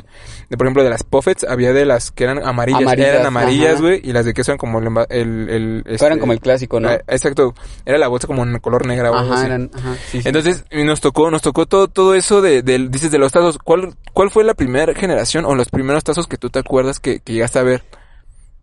De, 0.49 0.57
por 0.57 0.67
ejemplo, 0.67 0.83
de 0.83 0.89
las 0.91 1.03
puffets, 1.03 1.45
había 1.45 1.73
de 1.73 1.85
las 1.85 2.11
que 2.11 2.25
eran 2.25 2.45
amarillas. 2.45 2.81
Amarillas, 2.81 3.09
eran 3.09 3.25
amarillas, 3.25 3.73
ajá. 3.75 3.81
güey. 3.81 4.01
Y 4.03 4.11
las 4.13 4.25
de 4.25 4.33
queso 4.35 4.51
eran 4.51 4.59
como 4.59 4.77
el... 4.79 4.87
el, 5.09 5.49
el 5.49 5.83
este- 5.87 6.05
Eran 6.05 6.19
como 6.19 6.33
el 6.33 6.39
clásico, 6.41 6.79
¿no? 6.79 6.89
Ah, 6.89 6.99
exacto. 7.07 7.55
Era 7.85 7.97
la 7.97 8.07
bolsa 8.07 8.27
como 8.27 8.43
en 8.43 8.59
color 8.59 8.85
negra 8.85 9.09
o 9.09 9.15
Ajá, 9.15 9.33
así. 9.35 9.45
eran, 9.47 9.71
ajá, 9.73 9.95
sí, 10.11 10.21
sí. 10.21 10.27
Entonces, 10.27 10.65
nos 10.71 11.01
tocó, 11.01 11.31
nos 11.31 11.41
tocó 11.41 11.65
todo, 11.65 11.87
todo 11.87 12.13
eso 12.13 12.41
de, 12.41 12.61
dices, 12.61 13.09
de 13.09 13.17
los 13.17 13.31
tazos. 13.31 13.57
¿Cuál, 13.57 13.95
¿Cuál 14.13 14.29
fue 14.29 14.43
la 14.43 14.53
primera 14.53 14.93
generación 14.93 15.45
o 15.45 15.55
los 15.55 15.69
primeros 15.69 16.03
tazos 16.03 16.27
que 16.27 16.37
tú 16.37 16.49
te 16.51 16.59
acuerdas 16.59 16.99
que, 16.99 17.19
que 17.21 17.33
llegaste 17.33 17.57
a 17.57 17.63
ver? 17.63 17.83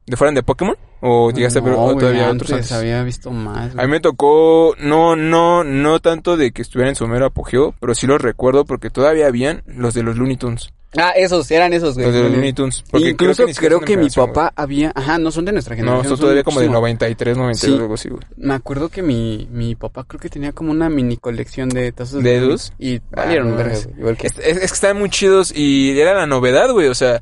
¿De 0.08 0.16
fueran 0.16 0.34
de 0.34 0.42
Pokémon? 0.42 0.76
¿O 1.00 1.30
llegaste 1.30 1.60
a 1.60 1.62
ver 1.62 1.74
o 1.76 1.94
todavía 1.96 2.28
antes 2.28 2.42
otros 2.48 2.52
antes? 2.52 2.72
había 2.72 3.02
visto 3.04 3.30
más. 3.30 3.72
A 3.76 3.82
mí 3.82 3.88
me 3.88 4.00
tocó, 4.00 4.74
no, 4.80 5.14
no, 5.16 5.62
no 5.64 6.00
tanto 6.00 6.36
de 6.36 6.50
que 6.52 6.62
estuviera 6.62 6.88
en 6.88 6.96
su 6.96 7.06
mero 7.06 7.26
apogeo, 7.26 7.74
pero 7.80 7.94
sí 7.94 8.06
los 8.06 8.20
recuerdo 8.20 8.64
porque 8.64 8.90
todavía 8.90 9.26
habían 9.26 9.62
los 9.66 9.94
de 9.94 10.02
los 10.02 10.16
Looney 10.16 10.36
Tunes. 10.36 10.70
Ah, 10.96 11.10
esos, 11.14 11.50
eran 11.50 11.74
esos, 11.74 11.94
güey. 11.94 12.06
Los 12.06 12.14
de 12.14 12.22
los 12.22 12.32
Looney 12.32 12.54
Tunes. 12.54 12.82
Porque 12.90 13.10
Incluso 13.10 13.44
ni 13.44 13.52
siquiera 13.52 13.76
creo 13.76 13.86
que, 13.86 13.96
mi 13.98 14.08
papá 14.08 14.54
había... 14.56 14.90
Ajá, 14.94 15.18
no 15.18 15.30
son 15.30 15.44
de 15.44 15.52
nuestra 15.52 15.76
generación. 15.76 15.98
No, 16.02 16.08
son 16.08 16.16
son 16.16 16.20
todavía 16.22 16.42
como 16.42 16.60
del 16.60 16.70
muchísimo. 16.70 16.80
93, 16.80 17.36
92, 17.36 17.76
Sí. 17.76 17.82
algo 17.82 17.94
así, 17.94 18.08
güey. 18.08 18.22
Me 18.38 18.54
acuerdo 18.54 18.88
que 18.88 19.02
mi, 19.02 19.46
mi 19.52 19.74
papá 19.74 20.04
creo 20.08 20.18
que 20.18 20.30
tenía 20.30 20.52
como 20.52 20.70
una 20.70 20.88
mini 20.88 21.18
colección 21.18 21.68
de 21.68 21.92
tazos 21.92 22.22
¿De 22.22 22.38
esos? 22.38 22.72
Y 22.78 23.00
valieron 23.10 23.54
Ah. 23.60 23.70
Igual 23.98 24.16
que... 24.16 24.28
Es, 24.28 24.38
es- 24.38 24.56
es 24.56 24.70
que 24.70 24.74
estaban 24.74 24.98
muy 24.98 25.10
chidos 25.10 25.52
y 25.54 26.00
era 26.00 26.14
la 26.14 26.26
novedad, 26.26 26.70
güey. 26.72 26.88
O 26.88 26.94
sea, 26.94 27.20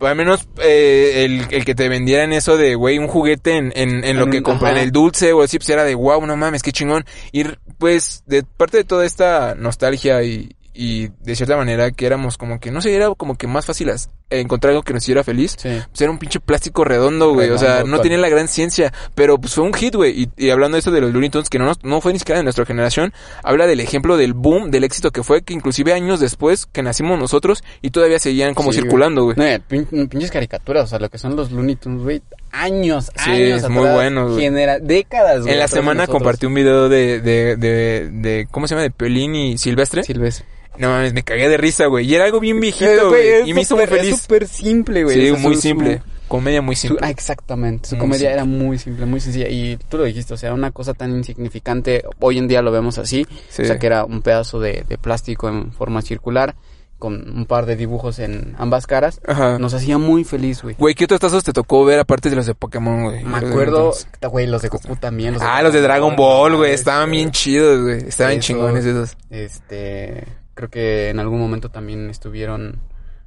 al 0.00 0.16
menos 0.16 0.48
eh, 0.62 1.24
el, 1.24 1.46
el 1.50 1.64
que 1.64 1.74
te 1.74 1.88
vendieran 1.88 2.32
eso 2.32 2.56
de, 2.56 2.74
güey, 2.74 2.98
un 2.98 3.08
juguete 3.08 3.56
en, 3.56 3.72
en, 3.74 4.04
en 4.04 4.18
lo 4.18 4.28
que 4.28 4.42
ajá. 4.44 4.80
el 4.80 4.92
dulce 4.92 5.32
o 5.32 5.42
así, 5.42 5.58
pues 5.58 5.68
era 5.68 5.84
de, 5.84 5.94
wow, 5.94 6.24
no 6.26 6.36
mames, 6.36 6.62
qué 6.62 6.72
chingón. 6.72 7.04
Y 7.32 7.44
pues, 7.78 8.22
de 8.26 8.42
parte 8.42 8.78
de 8.78 8.84
toda 8.84 9.04
esta 9.04 9.54
nostalgia 9.54 10.22
y, 10.22 10.56
y 10.72 11.08
de 11.20 11.36
cierta 11.36 11.56
manera 11.56 11.90
que 11.90 12.06
éramos 12.06 12.38
como 12.38 12.60
que, 12.60 12.70
no 12.70 12.80
sé, 12.80 12.94
era 12.94 13.14
como 13.14 13.36
que 13.36 13.46
más 13.46 13.66
fácil 13.66 13.90
encontrar 14.30 14.70
algo 14.70 14.82
que 14.82 14.92
nos 14.92 15.02
hiciera 15.02 15.24
feliz. 15.24 15.56
Sí. 15.58 15.68
Pues 15.88 16.00
era 16.00 16.10
un 16.10 16.18
pinche 16.18 16.40
plástico 16.40 16.84
redondo, 16.84 17.32
güey. 17.34 17.50
O 17.50 17.58
sea, 17.58 17.84
no 17.84 18.00
tenía 18.00 18.18
la 18.18 18.28
gran 18.28 18.48
ciencia. 18.48 18.92
Pero 19.14 19.38
pues 19.38 19.54
fue 19.54 19.64
un 19.64 19.74
hit, 19.74 19.94
güey. 19.94 20.22
Y, 20.22 20.30
y 20.46 20.50
hablando 20.50 20.76
de 20.76 20.80
esto 20.80 20.90
de 20.90 21.00
los 21.00 21.12
Looney 21.12 21.30
Tunes, 21.30 21.50
que 21.50 21.58
no, 21.58 21.66
nos- 21.66 21.82
no 21.84 22.00
fue 22.00 22.12
ni 22.12 22.18
siquiera 22.18 22.38
de 22.38 22.44
nuestra 22.44 22.64
generación, 22.64 23.12
habla 23.42 23.66
del 23.66 23.80
ejemplo 23.80 24.16
del 24.16 24.32
boom, 24.34 24.70
del 24.70 24.84
éxito 24.84 25.10
que 25.10 25.22
fue, 25.22 25.42
que 25.42 25.52
inclusive 25.54 25.92
años 25.92 26.20
después 26.20 26.66
que 26.66 26.82
nacimos 26.82 27.18
nosotros 27.18 27.62
y 27.82 27.90
todavía 27.90 28.18
seguían 28.18 28.54
como 28.54 28.72
Sí, 28.72 28.80
circulando, 28.80 29.24
güey. 29.24 29.36
No, 29.36 29.44
eh, 29.44 29.60
pin- 29.68 29.86
pinches 30.08 30.30
caricaturas, 30.30 30.84
o 30.84 30.86
sea, 30.86 30.98
lo 30.98 31.08
que 31.08 31.18
son 31.18 31.36
los 31.36 31.50
Looney 31.50 31.76
Tunes, 31.76 32.02
güey. 32.02 32.22
Años, 32.52 33.10
Sí, 33.16 33.30
años 33.30 33.62
es 33.62 33.68
muy 33.68 33.80
atrás, 33.82 33.94
bueno, 33.94 34.28
güey. 34.28 34.40
genera- 34.40 34.78
décadas, 34.80 35.42
güey. 35.42 35.52
En 35.52 35.58
la 35.58 35.68
semana 35.68 36.06
compartí 36.06 36.46
un 36.46 36.54
video 36.54 36.88
de, 36.88 37.20
de, 37.20 37.56
de, 37.56 38.08
de, 38.10 38.48
¿cómo 38.50 38.66
se 38.66 38.74
llama? 38.74 38.82
De 38.82 38.90
Piolín 38.90 39.34
y 39.34 39.56
Silvestre. 39.58 40.02
Silvestre. 40.02 40.46
No 40.78 40.88
mames, 40.88 41.12
me 41.12 41.22
cagué 41.22 41.48
de 41.48 41.56
risa, 41.56 41.86
güey. 41.86 42.06
Y 42.06 42.14
era 42.14 42.24
algo 42.24 42.40
bien 42.40 42.56
Eh, 42.58 42.60
viejito, 42.60 43.08
güey, 43.10 43.28
güey. 43.40 43.50
Y 43.50 43.54
me 43.54 43.62
hizo 43.62 43.76
muy 43.76 43.84
súper- 43.84 43.98
Es 43.98 44.04
feliz. 44.06 44.20
súper 44.22 44.48
simple, 44.48 45.04
güey. 45.04 45.20
Sí, 45.26 45.32
muy 45.42 45.54
su- 45.56 45.60
simple. 45.60 45.98
su- 45.98 46.04
Comedia 46.28 46.62
muy 46.62 46.76
Su- 46.76 46.82
simple. 46.88 46.98
ah, 47.06 47.10
exactamente. 47.10 47.88
Su 47.88 47.96
Muy 47.96 48.02
comedia 48.02 48.18
simple. 48.30 48.32
era 48.34 48.44
muy 48.44 48.78
simple, 48.78 49.04
muy 49.04 49.20
sencilla. 49.20 49.48
Y 49.48 49.76
tú 49.88 49.98
lo 49.98 50.04
dijiste, 50.04 50.32
o 50.32 50.36
sea, 50.36 50.54
una 50.54 50.70
cosa 50.70 50.94
tan 50.94 51.10
insignificante. 51.10 52.04
Hoy 52.20 52.38
en 52.38 52.46
día 52.46 52.62
lo 52.62 52.70
vemos 52.70 52.98
así. 52.98 53.26
Sí. 53.48 53.62
O 53.62 53.64
sea, 53.66 53.78
que 53.80 53.86
era 53.88 54.04
un 54.04 54.22
pedazo 54.22 54.60
de, 54.60 54.84
de 54.88 54.96
plástico 54.96 55.48
en 55.48 55.72
forma 55.72 56.02
circular 56.02 56.54
con 57.00 57.14
un 57.36 57.46
par 57.46 57.66
de 57.66 57.74
dibujos 57.74 58.20
en 58.20 58.54
ambas 58.58 58.86
caras. 58.86 59.20
Ajá. 59.26 59.58
Nos 59.58 59.74
hacía 59.74 59.98
muy 59.98 60.22
feliz, 60.22 60.62
güey. 60.62 60.76
Güey, 60.78 60.94
¿qué 60.94 61.04
otros 61.06 61.18
tazos 61.18 61.42
te 61.42 61.52
tocó 61.52 61.84
ver 61.84 61.98
aparte 61.98 62.30
de 62.30 62.36
los 62.36 62.46
de 62.46 62.54
Pokémon, 62.54 63.04
güey? 63.04 63.24
Me 63.24 63.38
acuerdo, 63.38 63.92
güey, 64.30 64.46
los 64.46 64.62
de 64.62 64.68
Goku 64.68 64.94
también. 64.96 65.34
Ah, 65.40 65.62
los 65.62 65.72
de 65.72 65.80
Dragon 65.80 66.14
Ball, 66.14 66.54
güey. 66.56 66.70
este, 66.70 66.80
Estaban 66.82 67.10
bien 67.10 67.32
chidos, 67.32 67.82
güey. 67.82 68.06
Estaban 68.06 68.38
chingones 68.38 68.84
esos. 68.84 69.16
Este, 69.30 70.24
creo 70.60 70.68
que 70.70 71.08
en 71.08 71.18
algún 71.18 71.40
momento 71.40 71.70
también 71.70 72.10
estuvieron. 72.10 72.80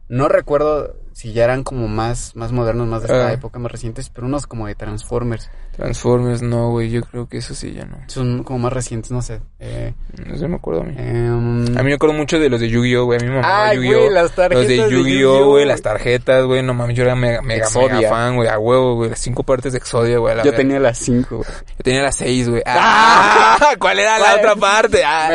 No 0.08 0.28
recuerdo 0.28 0.96
si 1.13 1.34
ya 1.34 1.46
eran 1.46 1.63
como 1.63 1.88
más, 1.88 2.36
más 2.36 2.52
modernos, 2.52 2.88
más 2.88 3.02
de 3.02 3.08
esta 3.08 3.28
Ah. 3.30 3.34
época, 3.34 3.58
más 3.58 3.72
recientes, 3.72 4.10
pero 4.12 4.28
unos 4.28 4.46
como 4.46 4.68
de 4.68 4.75
Transformers. 4.75 5.50
Transformers, 5.75 6.44
no, 6.44 6.70
güey. 6.70 6.92
Yo 6.92 7.01
creo 7.01 7.27
que 7.27 7.38
eso 7.38 7.56
sí 7.56 7.74
ya 7.74 7.86
no. 7.86 7.98
Son 8.08 8.44
como 8.44 8.60
más 8.60 8.74
recientes, 8.74 9.10
no 9.12 9.22
sé. 9.24 9.42
Eh, 9.60 9.94
No 10.27 10.38
sé, 10.38 10.48
me 10.48 10.58
acuerdo 10.58 10.82
a 10.82 10.84
mí. 10.84 10.94
em, 10.98 11.65
A 11.77 11.82
mí 11.82 11.89
me 11.89 11.94
acuerdo 11.96 12.15
mucho 12.15 12.39
de 12.39 12.48
los 12.48 12.60
de 12.62 12.70
Yu-Gi-Oh, 12.70 13.06
güey. 13.06 13.20
A 13.20 13.24
mí 13.24 13.30
me 13.30 13.36
mamaba 13.42 13.74
Yu-Gi-Oh. 13.74 13.98
güey, 14.01 14.10
las 14.13 14.32
tarjetas 14.36 14.60
Los 14.60 14.68
de 14.89 14.96
Yu-Gi-Oh, 14.96 15.46
güey. 15.48 15.65
Las 15.65 15.82
tarjetas, 15.82 16.46
güey. 16.46 16.62
No 16.62 16.75
mames, 16.75 16.96
yo 16.96 17.03
era 17.03 17.15
mega, 17.15 17.42
mega, 17.42 17.65
mega 17.75 18.10
fan, 18.10 18.36
güey. 18.36 18.48
A 18.50 18.60
huevo, 18.60 18.96
güey. 18.96 19.10
Las 19.10 19.20
cinco 19.20 19.42
partes 19.44 19.72
de 19.74 19.80
Exodia, 19.80 20.20
güey. 20.20 20.34
a 20.34 20.38
la 20.38 20.44
Yo 20.44 20.53
tenía 20.53 20.80
las 20.80 21.00
cinco, 21.00 21.38
güey. 21.38 21.50
Yo 21.50 21.84
tenía 21.84 22.03
las 22.03 22.15
seis, 22.18 22.48
güey. 22.48 22.62
¡Ah! 22.68 23.58
¿Cuál 23.80 23.98
era 24.00 24.20
la 24.20 24.36
otra 24.36 24.56
parte? 24.56 25.01
Ah. 25.03 25.30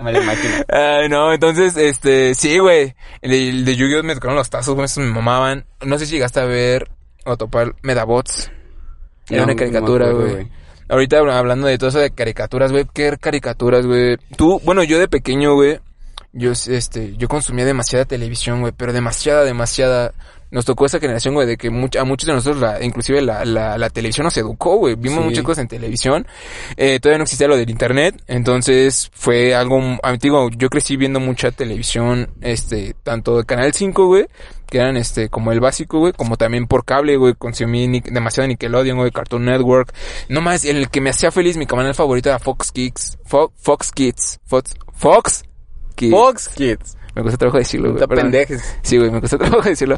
Me 0.00 0.12
lo 0.12 0.22
imagino. 0.22 0.54
Ay, 0.68 1.08
no, 1.08 1.32
entonces, 1.32 1.76
este, 1.78 2.34
sí, 2.34 2.58
güey. 2.58 2.94
El 3.22 3.30
de, 3.30 3.48
el 3.48 3.64
de 3.64 3.74
Yu-Gi-Oh 3.76 4.02
me 4.02 4.14
tocaron 4.14 4.36
los 4.36 4.50
tazos, 4.50 4.74
güey, 4.74 4.84
esos 4.84 5.02
me 5.02 5.10
mamaban. 5.12 5.64
No 5.82 5.98
sé 5.98 6.04
si 6.06 6.12
llegaste 6.12 6.40
a 6.40 6.44
ver 6.44 6.90
o 7.24 7.36
topar 7.38 7.74
Medabots. 7.82 8.50
Era 9.28 9.38
No, 9.40 9.44
una 9.44 9.56
caricatura, 9.56 10.10
güey. 10.10 10.48
Ahorita 10.88 11.18
habla- 11.18 11.38
hablando 11.38 11.66
de 11.66 11.78
todo 11.78 11.88
eso 11.88 11.98
de 11.98 12.10
caricaturas, 12.10 12.70
güey, 12.70 12.86
¿qué 12.92 13.16
caricaturas, 13.18 13.86
güey? 13.86 14.18
Tú, 14.36 14.60
bueno, 14.64 14.82
yo 14.84 14.98
de 14.98 15.08
pequeño, 15.08 15.54
güey, 15.54 15.80
yo, 16.32 16.52
este, 16.52 17.16
yo 17.16 17.26
consumía 17.28 17.64
demasiada 17.64 18.04
televisión, 18.04 18.60
güey, 18.60 18.72
pero 18.76 18.92
demasiada, 18.92 19.44
demasiada. 19.44 20.12
Nos 20.54 20.64
tocó 20.64 20.86
esa 20.86 21.00
generación, 21.00 21.34
güey, 21.34 21.48
de 21.48 21.56
que 21.56 21.68
much- 21.68 21.98
a 21.98 22.04
muchos 22.04 22.28
de 22.28 22.32
nosotros, 22.32 22.62
la, 22.62 22.80
inclusive 22.82 23.20
la, 23.20 23.44
la, 23.44 23.76
la 23.76 23.90
televisión 23.90 24.24
nos 24.24 24.36
educó, 24.36 24.76
güey. 24.76 24.94
Vimos 24.94 25.18
Sí. 25.18 25.24
muchas 25.24 25.42
cosas 25.44 25.62
en 25.62 25.68
televisión. 25.68 26.26
Eh, 26.76 27.00
todavía 27.00 27.18
no 27.18 27.24
existía 27.24 27.48
lo 27.48 27.56
del 27.56 27.68
internet, 27.70 28.22
entonces 28.28 29.10
fue 29.12 29.54
algo, 29.54 29.82
digo, 30.20 30.50
yo 30.56 30.68
crecí 30.68 30.96
viendo 30.96 31.18
mucha 31.18 31.50
televisión, 31.50 32.30
este, 32.40 32.94
tanto 33.02 33.36
de 33.38 33.44
Canal 33.44 33.72
5, 33.74 34.06
güey, 34.06 34.26
que 34.70 34.78
eran, 34.78 34.96
este, 34.96 35.28
como 35.28 35.50
el 35.50 35.58
básico, 35.58 35.98
güey, 35.98 36.12
como 36.12 36.36
también 36.36 36.66
por 36.68 36.84
cable, 36.84 37.16
güey, 37.16 37.34
consumí 37.34 37.88
ni- 37.88 38.00
demasiado 38.00 38.46
Nickelodeon, 38.46 38.96
güey, 38.96 39.10
Cartoon 39.10 39.44
Network. 39.46 39.92
No 40.28 40.40
más, 40.40 40.64
el 40.64 40.88
que 40.88 41.00
me 41.00 41.10
hacía 41.10 41.32
feliz, 41.32 41.56
mi 41.56 41.66
canal 41.66 41.94
favorito 41.94 42.28
era 42.28 42.38
Fox 42.38 42.70
Kids, 42.70 43.18
Fo- 43.28 43.50
Fox 43.56 43.90
Kids, 43.90 44.38
Fox, 44.46 44.74
Fox 44.92 45.42
Kids. 45.96 46.12
Fox 46.12 46.48
Kids. 46.48 46.96
Me 47.14 47.22
cuesta 47.22 47.38
trabajo 47.38 47.58
decirlo, 47.58 47.92
güey. 47.92 48.06
Pendejes. 48.06 48.76
Sí, 48.82 48.98
güey, 48.98 49.10
me 49.10 49.20
cuesta 49.20 49.38
trabajo 49.38 49.68
decirlo. 49.68 49.96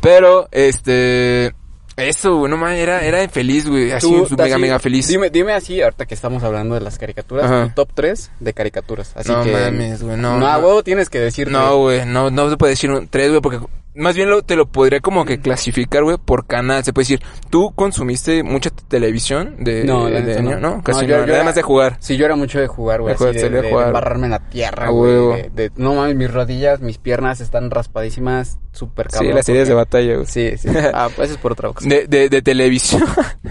Pero, 0.00 0.48
este, 0.52 1.54
eso, 1.96 2.36
güey, 2.36 2.50
no 2.50 2.56
mames, 2.56 2.78
era, 2.78 3.00
era 3.04 3.28
feliz, 3.28 3.68
güey, 3.68 3.90
así, 3.90 4.06
Tú, 4.06 4.26
mega, 4.36 4.54
así, 4.54 4.60
mega 4.62 4.78
feliz. 4.78 5.08
Dime, 5.08 5.30
dime 5.30 5.52
así, 5.54 5.80
ahorita 5.82 6.06
que 6.06 6.14
estamos 6.14 6.42
hablando 6.44 6.74
de 6.74 6.80
las 6.82 6.98
caricaturas, 6.98 7.46
Ajá. 7.46 7.64
tu 7.68 7.74
top 7.74 7.88
3 7.94 8.30
de 8.38 8.52
caricaturas. 8.52 9.12
Así 9.16 9.32
no 9.32 9.42
que. 9.42 9.52
mames, 9.52 10.02
güey, 10.02 10.16
no. 10.16 10.38
No, 10.38 10.46
a 10.46 10.58
no. 10.58 10.66
huevo 10.66 10.82
tienes 10.84 11.08
que 11.10 11.18
decir. 11.18 11.50
No, 11.50 11.78
güey, 11.78 12.06
no, 12.06 12.30
no 12.30 12.50
se 12.50 12.56
puede 12.56 12.72
decir 12.72 12.90
un- 12.90 13.08
tres, 13.08 13.30
güey, 13.30 13.40
porque 13.40 13.58
más 13.98 14.16
bien 14.16 14.30
lo, 14.30 14.42
te 14.42 14.56
lo 14.56 14.66
podría 14.66 15.00
como 15.00 15.24
que 15.24 15.40
clasificar, 15.40 16.02
güey, 16.04 16.16
por 16.16 16.46
canal. 16.46 16.84
Se 16.84 16.92
puede 16.92 17.02
decir, 17.04 17.20
¿tú 17.50 17.72
consumiste 17.74 18.42
mucha 18.42 18.70
televisión 18.70 19.56
de, 19.58 19.84
No, 19.84 20.06
de, 20.06 20.22
niño? 20.40 20.58
no. 20.58 20.76
No, 20.76 20.82
casi 20.82 21.02
No, 21.02 21.06
yo- 21.08 21.14
no, 21.16 21.20
yo 21.22 21.26
nada 21.26 21.36
era- 21.38 21.44
más 21.44 21.54
de 21.54 21.62
jugar. 21.62 21.96
Sí, 22.00 22.16
yo 22.16 22.24
era 22.24 22.36
mucho 22.36 22.58
de 22.60 22.66
jugar, 22.68 23.00
güey. 23.02 23.14
De 23.16 23.32
de, 23.32 23.50
de- 23.50 23.62
de 23.62 23.68
embarrarme 23.68 24.26
en 24.26 24.30
la 24.30 24.48
tierra, 24.48 24.88
güey. 24.90 25.42
De, 25.42 25.50
de- 25.54 25.72
no 25.76 25.94
mames, 25.94 26.16
mis 26.16 26.32
rodillas, 26.32 26.80
mis 26.80 26.98
piernas 26.98 27.40
están 27.40 27.70
raspadísimas, 27.70 28.58
súper 28.72 29.08
cabrón. 29.08 29.30
Sí, 29.30 29.34
las 29.34 29.44
series 29.46 29.68
de 29.68 29.74
batalla, 29.74 30.14
güey. 30.14 30.26
Sí, 30.26 30.52
sí. 30.56 30.68
Ah, 30.94 31.08
pues 31.14 31.30
es 31.30 31.36
por 31.36 31.52
otra 31.52 31.70
cosa. 31.72 31.88
De, 31.88 32.06
de, 32.06 32.28
de 32.28 32.42
televisión, 32.42 33.02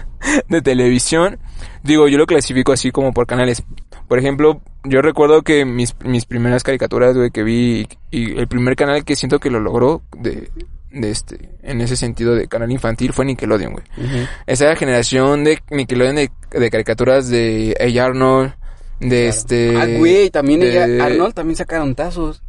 de 0.48 0.62
televisión, 0.62 1.38
digo, 1.82 2.08
yo 2.08 2.18
lo 2.18 2.26
clasifico 2.26 2.72
así 2.72 2.90
como 2.90 3.12
por 3.12 3.26
canales. 3.26 3.62
Por 4.08 4.18
ejemplo, 4.18 4.60
yo 4.88 5.02
recuerdo 5.02 5.42
que 5.42 5.64
mis, 5.64 5.94
mis 6.04 6.24
primeras 6.24 6.62
caricaturas, 6.62 7.16
güey, 7.16 7.30
que 7.30 7.42
vi, 7.42 7.86
y 8.10 8.38
el 8.38 8.48
primer 8.48 8.76
canal 8.76 9.04
que 9.04 9.16
siento 9.16 9.38
que 9.38 9.50
lo 9.50 9.60
logró 9.60 10.02
de, 10.16 10.50
de 10.90 11.10
este, 11.10 11.50
en 11.62 11.80
ese 11.80 11.96
sentido 11.96 12.34
de 12.34 12.48
canal 12.48 12.70
infantil 12.72 13.12
fue 13.12 13.24
Nickelodeon, 13.24 13.72
güey. 13.74 13.84
Ujú. 13.98 14.26
Esa 14.46 14.74
generación 14.76 15.44
de 15.44 15.60
Nickelodeon 15.70 16.16
de, 16.16 16.30
de 16.50 16.70
caricaturas 16.70 17.28
de 17.28 17.76
A. 17.80 18.04
Arnold, 18.04 18.52
de 19.00 19.08
Claro. 19.08 19.28
este... 19.30 19.76
Ah, 19.76 19.86
güey, 19.98 20.30
también 20.30 20.60
de- 20.60 20.70
ella- 20.70 21.04
Arnold 21.04 21.34
también 21.34 21.56
sacaron 21.56 21.94
tazos. 21.94 22.42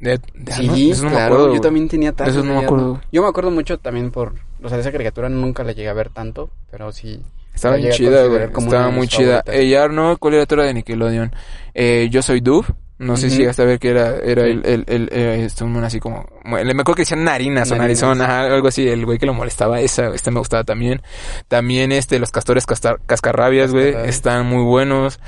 De, 0.00 0.18
de 0.34 0.52
Sí, 0.52 0.66
no 0.66 1.04
me 1.04 1.10
claro, 1.10 1.34
acuerdo, 1.36 1.54
yo 1.54 1.60
también 1.62 1.88
tenía 1.88 2.12
tazos. 2.12 2.34
Eso 2.36 2.44
no 2.44 2.58
me 2.60 2.64
acuerdo. 2.64 3.00
Yo 3.10 3.22
me 3.22 3.28
acuerdo 3.28 3.50
mucho 3.50 3.78
también 3.78 4.10
por, 4.10 4.34
o 4.62 4.68
sea, 4.68 4.76
de 4.76 4.82
esa 4.82 4.92
caricatura 4.92 5.28
nunca 5.30 5.64
la 5.64 5.72
llegué 5.72 5.88
a 5.88 5.94
ver 5.94 6.10
tanto, 6.10 6.50
pero 6.70 6.92
sí. 6.92 7.22
Estaba 7.54 7.76
bien 7.76 7.90
a 7.92 7.94
chida, 7.94 8.26
güey. 8.26 8.42
Estaba 8.44 8.90
muy 8.90 9.06
chida. 9.08 9.44
A. 9.46 9.84
Arnold, 9.84 10.18
¿cuál 10.18 10.34
era 10.34 10.42
otra 10.44 10.64
de 10.64 10.74
Nickelodeon? 10.74 11.32
Eh, 11.74 12.08
Yo 12.10 12.22
soy 12.22 12.40
Dove. 12.40 12.66
No 12.96 13.16
sé 13.16 13.28
si 13.28 13.38
llegaste 13.38 13.60
a 13.62 13.64
ver 13.64 13.78
que 13.80 13.88
era, 13.90 14.16
era 14.18 14.44
Sí. 14.44 14.50
el, 14.50 14.62
el, 14.64 14.84
el, 14.86 15.08
eh, 15.12 15.42
este, 15.44 15.64
un 15.64 15.76
así 15.82 15.98
como, 15.98 16.24
me 16.44 16.60
acuerdo 16.60 16.94
que 16.94 17.02
decían 17.02 17.24
narinas 17.24 17.70
o 17.72 17.74
ajá, 17.74 18.44
algo 18.44 18.68
así, 18.68 18.88
el 18.88 19.04
güey 19.04 19.18
que 19.18 19.26
lo 19.26 19.34
molestaba, 19.34 19.80
esa, 19.80 20.14
este 20.14 20.30
me 20.30 20.38
gustaba 20.38 20.62
también. 20.62 21.02
También 21.48 21.90
este, 21.90 22.20
los 22.20 22.30
castores 22.30 22.66
castar- 22.66 23.00
cascarrabias, 23.04 23.72
güey, 23.72 23.94
están 24.06 24.46
muy 24.46 24.62
buenos. 24.62 25.18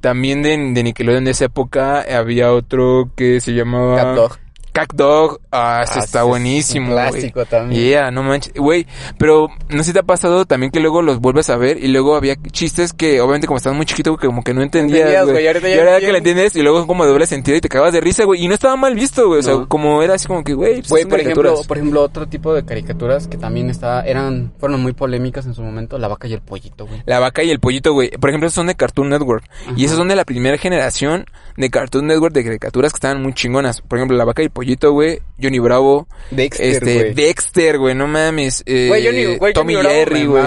También 0.00 0.42
de, 0.42 0.50
de 0.74 0.82
Nickelodeon 0.82 1.24
de 1.24 1.30
esa 1.30 1.44
época 1.44 2.00
había 2.12 2.52
otro 2.52 3.12
que 3.14 3.40
se 3.40 3.52
llamaba... 3.52 3.96
Cat 3.96 4.16
Dog. 4.16 4.38
Cat 4.72 4.92
Dog, 4.94 5.40
ah, 5.50 5.82
ese 5.84 6.00
Ah, 6.00 6.02
está 6.04 6.20
es 6.20 6.26
buenísimo, 6.26 6.92
clásico 6.92 7.44
también. 7.44 7.80
Yeah, 7.82 8.10
no 8.10 8.22
manches, 8.22 8.54
güey, 8.54 8.86
pero 9.18 9.48
no 9.68 9.78
sé 9.78 9.84
si 9.84 9.92
te 9.92 9.98
ha 9.98 10.02
pasado 10.02 10.46
también 10.46 10.72
que 10.72 10.80
luego 10.80 11.02
los 11.02 11.18
vuelves 11.20 11.50
a 11.50 11.56
ver 11.56 11.76
y 11.82 11.88
luego 11.88 12.16
había 12.16 12.36
chistes 12.50 12.92
que 12.92 13.20
obviamente 13.20 13.46
como 13.46 13.58
estabas 13.58 13.76
muy 13.76 13.84
chiquito 13.86 14.16
que 14.16 14.26
como 14.26 14.42
que 14.42 14.54
no 14.54 14.62
entendías, 14.62 15.00
Entendías, 15.08 15.26
güey. 15.26 15.44
y 15.74 15.78
ahora 15.78 16.00
que 16.00 16.10
lo 16.12 16.18
entiendes 16.18 16.56
y 16.56 16.62
luego 16.62 16.86
como 16.86 17.04
de 17.04 17.10
doble 17.10 17.26
sentido 17.26 17.56
y 17.56 17.60
te 17.60 17.68
cagabas 17.68 17.92
de 17.92 18.00
risa, 18.00 18.24
güey, 18.24 18.42
y 18.44 18.48
no 18.48 18.54
estaba 18.54 18.76
mal 18.76 18.94
visto, 18.94 19.26
güey, 19.28 19.40
o 19.40 19.42
sea, 19.42 19.54
No. 19.54 19.68
como 19.68 20.02
era 20.02 20.14
así 20.14 20.26
como 20.26 20.42
que, 20.42 20.54
güey, 20.54 20.76
pues, 20.76 20.88
Güey, 20.88 21.04
por 21.04 21.20
ejemplo, 21.20 21.54
por 21.68 21.76
ejemplo, 21.76 22.02
otro 22.02 22.26
tipo 22.26 22.54
de 22.54 22.64
caricaturas 22.64 23.26
que 23.28 23.36
también 23.36 23.68
está, 23.70 24.02
eran, 24.02 24.52
fueron 24.58 24.82
muy 24.82 24.92
polémicas 24.94 25.44
en 25.46 25.54
su 25.54 25.62
momento, 25.62 25.98
La 25.98 26.08
Vaca 26.08 26.26
y 26.28 26.32
el 26.32 26.40
Pollito, 26.40 26.86
güey. 26.86 27.02
La 27.06 27.18
vaca 27.18 27.42
y 27.42 27.50
el 27.50 27.60
pollito, 27.60 27.92
güey. 27.92 28.10
Por 28.10 28.30
ejemplo, 28.30 28.46
esos 28.46 28.54
son 28.54 28.66
de 28.68 28.74
Cartoon 28.74 29.08
Network. 29.10 29.44
Y 29.76 29.84
esos 29.84 29.96
son 29.98 30.08
de 30.08 30.16
la 30.16 30.24
primera 30.24 30.56
generación 30.58 31.26
de 31.56 31.70
Cartoon 31.70 32.06
Network 32.06 32.32
de 32.34 32.44
caricaturas 32.44 32.92
que 32.92 32.96
estaban 32.96 33.22
muy 33.22 33.34
chingonas. 33.34 33.80
Por 33.80 33.98
ejemplo, 33.98 34.16
La 34.16 34.24
vaca 34.24 34.42
y 34.42 34.46
el 34.46 34.50
pollito, 34.50 34.61
güey. 34.92 35.20
Johnny 35.40 35.58
Bravo. 35.58 36.06
Dexter, 36.30 36.66
este, 36.66 36.94
güey. 36.94 37.14
Dexter, 37.14 37.78
güey, 37.78 37.94
no 37.94 38.06
mames. 38.06 38.62
Eh, 38.66 38.86
Güey, 38.88 39.06
Johnny, 39.06 39.36
güey, 39.36 39.52
Tommy 39.52 39.74
Johnny 39.74 39.88
Jerry, 39.88 40.26
güey. 40.26 40.44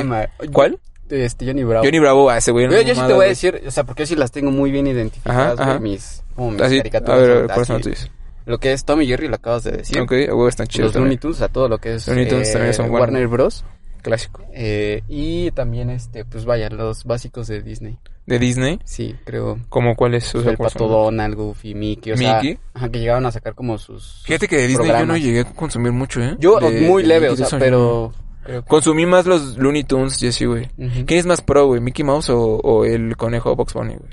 ¿Cuál? 0.51 0.79
Este, 1.10 1.45
Johnny 1.45 1.63
Bravo. 1.63 1.84
Johnny 1.86 2.00
Bravo, 2.00 2.29
a 2.29 2.38
ese 2.38 2.51
güey. 2.51 2.65
Güey, 2.67 2.79
una 2.79 2.88
yo 2.88 2.95
sí 2.95 3.01
te 3.01 3.05
voy 3.05 3.13
a 3.13 3.15
güey. 3.17 3.29
decir, 3.29 3.62
o 3.67 3.72
sea, 3.72 3.84
porque 3.84 4.03
yo 4.03 4.07
sí 4.07 4.15
las 4.15 4.31
tengo 4.31 4.50
muy 4.51 4.72
bien 4.72 4.88
identificadas, 4.88 5.55
güey, 5.57 5.79
mis, 5.79 6.24
como 6.36 6.51
mis 6.51 6.62
Así, 6.62 6.75
a 6.75 6.77
caricaturas. 6.79 7.19
ver, 7.22 7.31
a 7.31 7.36
ver, 7.36 7.45
¿cuáles 7.48 7.67
son 7.67 7.77
sí. 7.77 7.84
tuyas? 7.84 8.12
Lo 8.48 8.60
que 8.60 8.74
es 8.74 8.86
Tommy 8.86 9.07
Jerry, 9.07 9.27
lo 9.27 9.36
acabas 9.36 9.63
de 9.63 9.72
decir. 9.72 10.00
Ok, 10.00 10.12
a 10.12 10.15
huevo, 10.34 10.48
están 10.48 10.67
chidos 10.67 10.93
Los 10.93 11.01
Looney. 11.01 11.17
Tunes, 11.17 11.38
o 11.38 11.39
sea, 11.39 11.48
todo 11.50 11.67
lo 11.69 11.77
que 11.79 11.95
es 11.95 12.07
Looney 12.07 12.27
Tunes 12.27 12.50
eh, 12.50 12.53
también 12.53 12.74
son. 12.74 12.89
Warner 12.91 13.27
Bros. 13.27 13.63
Clásico. 14.01 14.43
Eh, 14.53 15.01
y 15.07 15.50
también, 15.51 15.89
este, 15.89 16.25
pues 16.25 16.45
vaya, 16.45 16.69
los 16.69 17.05
básicos 17.05 17.48
de 17.48 17.62
Disney. 17.63 17.98
De 18.25 18.39
Disney. 18.39 18.79
Sí, 18.86 19.15
creo. 19.24 19.60
¿Cómo 19.70 19.96
cuáles? 19.96 20.24
Sea, 20.25 20.41
el 20.41 20.58
¿cuáles 20.58 20.74
Pato? 20.74 20.88
Donald, 20.88 21.36
Goofy, 21.36 21.75
Mickey, 21.75 22.13
o 22.13 22.17
sea, 22.17 22.36
Mickey. 22.41 22.58
ajá, 22.74 22.89
que 22.89 23.00
llegaban 23.00 23.25
a 23.27 23.32
sacar 23.32 23.53
como 23.53 23.77
sus... 23.77 24.24
Fíjate 24.25 24.48
que 24.48 24.58
de 24.58 24.67
Disney 24.67 24.88
yo 24.89 25.05
no 25.05 25.15
llegué 25.17 25.41
a 25.41 25.44
consumir 25.53 25.91
mucho, 25.91 26.22
¿eh? 26.24 26.36
Yo, 26.39 26.60
De- 26.60 26.82
muy 26.82 27.03
de 27.03 27.08
leve, 27.10 27.29
o 27.29 27.36
sea, 27.36 27.60
pero... 27.60 28.12
creo 28.44 28.63
que- 28.63 28.67
Consumí 28.67 29.05
más 29.05 29.25
los 29.27 29.58
Looney 29.58 29.84
Tunes 29.84 30.24
así, 30.24 30.46
güey. 30.46 30.70
Ujú. 30.77 31.05
¿Quién 31.05 31.20
es 31.20 31.25
más 31.27 31.41
pro, 31.41 31.67
güey? 31.67 31.82
¿Mickey 31.82 32.03
Mouse 32.03 32.29
o, 32.32 32.39
o 32.39 32.84
el 32.86 33.15
conejo 33.15 33.55
Box 33.55 33.74
Bunny, 33.74 33.96
güey? 33.96 34.12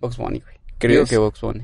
Box 0.00 0.16
Bunny, 0.16 0.40
güey. 0.40 0.92
Digo 0.92 1.04
que 1.06 1.16
Box 1.16 1.40
Bunny. 1.40 1.62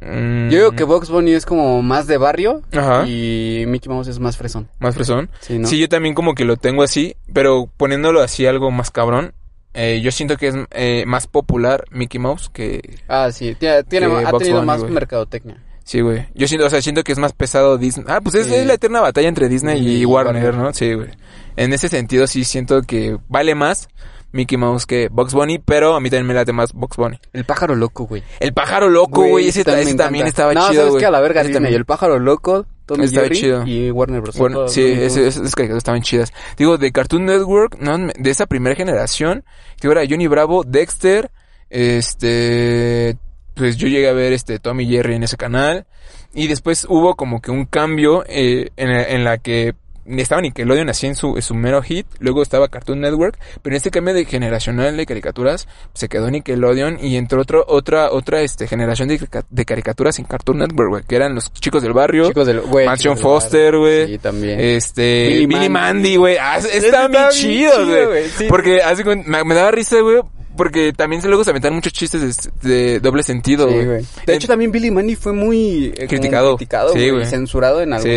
Mm, 0.00 0.48
Yo 0.48 0.58
digo 0.58 0.70
que 0.72 0.84
Box 0.84 1.10
Bunny 1.10 1.32
es 1.32 1.44
como 1.44 1.82
más 1.82 2.06
de 2.06 2.16
barrio 2.16 2.62
Ajá. 2.72 3.06
y 3.06 3.64
Mickey 3.66 3.92
Mouse 3.92 4.08
es 4.08 4.18
más 4.18 4.38
fresón. 4.38 4.68
¿Más 4.78 4.94
fresón? 4.94 5.28
Sí, 5.40 5.58
¿no? 5.58 5.68
Sí, 5.68 5.78
yo 5.78 5.88
también 5.90 6.14
como 6.14 6.34
que 6.34 6.46
lo 6.46 6.56
tengo 6.56 6.82
así, 6.82 7.16
pero 7.34 7.68
poniéndolo 7.76 8.22
así 8.22 8.46
algo 8.46 8.70
más 8.70 8.90
cabrón, 8.90 9.34
eh, 9.74 10.00
yo 10.02 10.10
siento 10.10 10.36
que 10.36 10.48
es 10.48 10.54
eh, 10.72 11.04
más 11.06 11.26
popular 11.26 11.84
Mickey 11.90 12.18
Mouse 12.20 12.48
que... 12.52 12.98
Ah, 13.08 13.30
sí, 13.32 13.54
tiene, 13.58 13.84
tiene- 13.84 14.08
Que 14.08 14.26
ha 14.26 14.32
tenido 14.32 14.56
Bunny, 14.56 14.66
más 14.66 14.80
güey. 14.80 14.92
mercadotecnia. 14.92 15.62
Sí, 15.84 16.00
güey. 16.00 16.26
Yo 16.34 16.46
siento, 16.46 16.66
o 16.66 16.70
sea, 16.70 16.80
siento 16.82 17.02
que 17.02 17.12
es 17.12 17.18
más 17.18 17.32
pesado 17.32 17.76
Disney. 17.78 18.06
Ah, 18.08 18.20
pues 18.20 18.34
es, 18.36 18.46
Sí. 18.46 18.54
es 18.54 18.66
la 18.66 18.74
eterna 18.74 19.00
batalla 19.00 19.28
entre 19.28 19.48
Disney 19.48 19.78
y, 19.84 20.02
Y 20.02 20.04
Warner, 20.04 20.44
Warner. 20.44 20.54
¿no? 20.54 20.72
Sí, 20.72 20.92
güey. 20.94 21.08
En 21.56 21.72
ese 21.72 21.88
sentido 21.88 22.26
sí 22.28 22.44
siento 22.44 22.82
que 22.82 23.18
vale 23.28 23.54
más 23.56 23.88
Mickey 24.32 24.56
Mouse 24.56 24.86
que 24.86 25.08
Bugs 25.10 25.34
Bunny, 25.34 25.58
pero 25.58 25.96
a 25.96 26.00
mí 26.00 26.08
también 26.08 26.26
me 26.28 26.34
late 26.34 26.52
más 26.52 26.72
Bugs 26.72 26.96
Bunny. 26.96 27.18
El 27.32 27.44
pájaro 27.44 27.74
loco, 27.74 28.04
güey. 28.06 28.22
El 28.38 28.52
pájaro 28.52 28.88
loco, 28.88 29.24
güey, 29.26 29.48
ese, 29.48 29.64
ta- 29.64 29.72
me 29.72 29.82
ese 29.82 29.94
también 29.94 30.28
estaba 30.28 30.54
no, 30.54 30.60
chido, 30.68 30.74
sabes 30.82 30.90
güey. 30.90 31.00
que 31.00 31.06
a 31.06 31.10
la 31.10 31.20
verga 31.20 31.40
Ese 31.40 31.48
Disney, 31.48 31.62
también- 31.64 31.78
el 31.80 31.84
pájaro 31.84 32.20
loco, 32.20 32.66
Tommy 32.94 33.04
Estaba 33.04 33.26
Jerry 33.28 33.36
chido. 33.36 33.66
y 33.66 33.90
Warner 33.92 34.20
Bros. 34.20 34.36
Bueno, 34.36 34.66
sí, 34.68 34.82
esas 34.82 35.36
caricaturas 35.54 35.78
estaban 35.78 36.02
chidas. 36.02 36.32
Digo, 36.56 36.76
de 36.76 36.90
Cartoon 36.90 37.24
Network, 37.24 37.78
no, 37.78 37.96
de 37.98 38.30
esa 38.30 38.46
primera 38.46 38.74
generación, 38.74 39.44
digo, 39.80 39.92
era 39.92 40.02
Johnny 40.08 40.26
Bravo, 40.26 40.64
Dexter, 40.64 41.30
este, 41.68 43.16
pues 43.54 43.76
yo 43.76 43.86
llegué 43.86 44.08
a 44.08 44.12
ver 44.12 44.32
este 44.32 44.58
Tommy 44.58 44.86
Jerry 44.86 45.14
en 45.14 45.22
ese 45.22 45.36
canal. 45.36 45.86
Y 46.34 46.48
después 46.48 46.86
hubo 46.88 47.14
como 47.14 47.40
que 47.40 47.50
un 47.50 47.64
cambio 47.64 48.24
eh, 48.26 48.70
en, 48.76 48.90
en 48.90 49.24
la 49.24 49.38
que 49.38 49.74
estaba 50.18 50.40
Nickelodeon 50.40 50.88
así 50.88 51.06
en 51.06 51.14
su, 51.14 51.36
en 51.36 51.42
su 51.42 51.54
mero 51.54 51.82
hit, 51.82 52.06
luego 52.18 52.42
estaba 52.42 52.68
Cartoon 52.68 53.00
Network, 53.00 53.38
pero 53.62 53.74
en 53.74 53.76
este 53.78 53.90
cambio 53.90 54.14
de 54.14 54.24
generacional 54.24 54.96
de 54.96 55.06
caricaturas 55.06 55.68
se 55.94 56.08
quedó 56.08 56.30
Nickelodeon 56.30 56.98
y 57.02 57.16
entró 57.16 57.42
otro, 57.42 57.64
otra, 57.68 58.10
otra 58.10 58.40
este, 58.40 58.66
generación 58.66 59.08
de, 59.08 59.20
de 59.50 59.64
caricaturas 59.64 60.18
en 60.18 60.24
Cartoon 60.24 60.58
Network, 60.58 60.88
güey, 60.90 61.02
que 61.04 61.16
eran 61.16 61.34
los 61.34 61.52
chicos 61.52 61.82
del 61.82 61.92
barrio. 61.92 62.28
Chicos 62.28 62.46
del, 62.46 62.60
güey, 62.60 62.86
Mansion 62.86 63.16
chicos 63.16 63.32
Foster, 63.32 63.76
güey. 63.76 64.06
Sí, 64.06 64.18
también. 64.18 64.58
Este, 64.60 65.28
Billy 65.28 65.46
Billy, 65.46 65.68
Mandy. 65.68 66.16
Güey. 66.16 66.36
Ah, 66.40 66.58
estaban 66.58 67.12
bien 67.12 67.28
chidos, 67.30 67.86
chido, 67.86 68.08
güey. 68.08 68.28
sí. 68.28 68.46
Porque 68.48 68.80
cuen- 69.04 69.24
me, 69.26 69.44
me 69.44 69.54
daba 69.54 69.70
risa, 69.70 70.00
güey. 70.00 70.20
Porque 70.56 70.92
también 70.92 71.22
se 71.22 71.28
luego 71.28 71.42
se 71.44 71.50
aventan 71.50 71.72
muchos 71.72 71.92
chistes 71.92 72.50
de, 72.60 72.68
de 72.68 73.00
doble 73.00 73.22
sentido, 73.22 73.66
güey. 73.70 74.04
De 74.26 74.34
hecho, 74.34 74.46
también 74.48 74.70
Billy 74.72 74.90
Mandy 74.90 75.14
fue 75.14 75.32
muy 75.32 75.94
eh, 75.96 76.06
Criticado. 76.06 76.56
criticado 76.56 76.92
Sí, 76.92 77.10
censurado 77.24 77.80
en 77.80 77.98
Sí. 78.00 78.08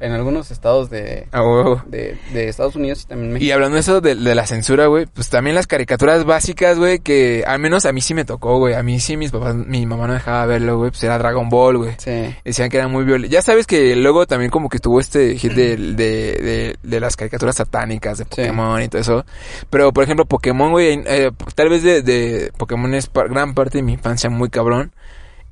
En 0.00 0.12
algunos 0.12 0.50
estados 0.50 0.90
de, 0.90 1.26
de, 1.86 2.16
de 2.32 2.48
Estados 2.48 2.76
Unidos 2.76 3.02
y 3.04 3.06
también 3.08 3.32
México. 3.32 3.46
Y 3.46 3.50
hablando 3.52 3.74
de 3.74 3.80
eso 3.80 4.00
de, 4.00 4.14
de 4.14 4.34
la 4.34 4.46
censura, 4.46 4.86
güey, 4.86 5.06
pues 5.06 5.28
también 5.30 5.54
las 5.54 5.66
caricaturas 5.66 6.24
básicas, 6.24 6.78
güey, 6.78 6.98
que 6.98 7.44
al 7.46 7.58
menos 7.58 7.86
a 7.86 7.92
mí 7.92 8.00
sí 8.00 8.14
me 8.14 8.24
tocó, 8.24 8.58
güey. 8.58 8.74
A 8.74 8.82
mí 8.82 9.00
sí 9.00 9.16
mis 9.16 9.30
papás, 9.30 9.54
mi 9.54 9.86
mamá 9.86 10.06
no 10.06 10.14
dejaba 10.14 10.46
verlo, 10.46 10.78
güey, 10.78 10.90
pues 10.90 11.02
era 11.04 11.18
Dragon 11.18 11.48
Ball, 11.48 11.78
güey. 11.78 11.92
Sí. 11.98 12.34
Decían 12.44 12.68
que 12.70 12.78
era 12.78 12.88
muy 12.88 13.04
violento. 13.04 13.32
Ya 13.32 13.42
sabes 13.42 13.66
que 13.66 13.96
luego 13.96 14.26
también 14.26 14.50
como 14.50 14.68
que 14.68 14.78
tuvo 14.78 15.00
este 15.00 15.36
hit 15.38 15.52
de, 15.52 15.76
de, 15.76 16.76
de, 16.82 17.00
las 17.00 17.16
caricaturas 17.16 17.56
satánicas 17.56 18.18
de 18.18 18.24
Pokémon 18.24 18.82
y 18.82 18.88
todo 18.88 19.00
eso. 19.00 19.24
Pero, 19.70 19.92
por 19.92 20.04
ejemplo, 20.04 20.24
Pokémon, 20.26 20.70
güey, 20.70 21.02
eh, 21.06 21.30
tal 21.54 21.68
vez 21.68 21.82
de, 21.82 22.02
de 22.02 22.52
Pokémon 22.56 22.92
es 22.94 23.06
par- 23.06 23.28
gran 23.28 23.54
parte 23.54 23.78
de 23.78 23.82
mi 23.82 23.92
infancia 23.94 24.30
muy 24.30 24.48
cabrón. 24.50 24.92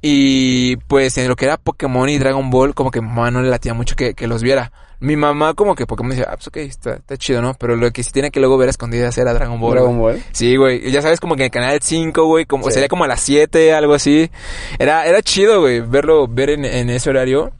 Y 0.06 0.76
pues 0.76 1.16
en 1.16 1.28
lo 1.28 1.34
que 1.34 1.46
era 1.46 1.56
Pokémon 1.56 2.06
y 2.10 2.18
Dragon 2.18 2.50
Ball, 2.50 2.74
como 2.74 2.90
que 2.90 3.00
mi 3.00 3.08
mamá 3.08 3.30
no 3.30 3.40
le 3.40 3.48
latía 3.48 3.72
mucho 3.72 3.96
que, 3.96 4.12
que 4.12 4.26
los 4.26 4.42
viera. 4.42 4.70
Mi 5.00 5.16
mamá 5.16 5.54
como 5.54 5.74
que 5.74 5.86
Pokémon 5.86 6.10
decía, 6.10 6.26
ah, 6.28 6.34
pues 6.34 6.48
ok, 6.48 6.58
está, 6.58 6.96
está 6.96 7.16
chido, 7.16 7.40
¿no? 7.40 7.54
Pero 7.54 7.74
lo 7.74 7.90
que 7.90 8.02
sí 8.02 8.12
tiene 8.12 8.30
que 8.30 8.38
luego 8.38 8.58
ver 8.58 8.68
a 8.68 8.70
escondidas 8.70 9.16
era 9.16 9.32
Dragon 9.32 9.58
Ball. 9.58 9.72
Dragon. 9.76 9.98
Ball. 9.98 10.22
Sí, 10.32 10.56
güey. 10.56 10.90
Ya 10.90 11.00
sabes, 11.00 11.20
como 11.20 11.36
que 11.36 11.44
en 11.44 11.46
el 11.46 11.50
canal 11.50 11.78
5, 11.80 12.22
güey, 12.26 12.44
como, 12.44 12.64
Sí. 12.66 12.72
sería 12.72 12.88
como 12.88 13.04
a 13.04 13.08
las 13.08 13.20
7, 13.20 13.72
algo 13.72 13.94
así. 13.94 14.30
Era, 14.78 15.06
era 15.06 15.22
chido, 15.22 15.62
güey, 15.62 15.80
verlo, 15.80 16.28
ver 16.28 16.50
en, 16.50 16.66
en 16.66 16.90
ese 16.90 17.08
horario. 17.08 17.52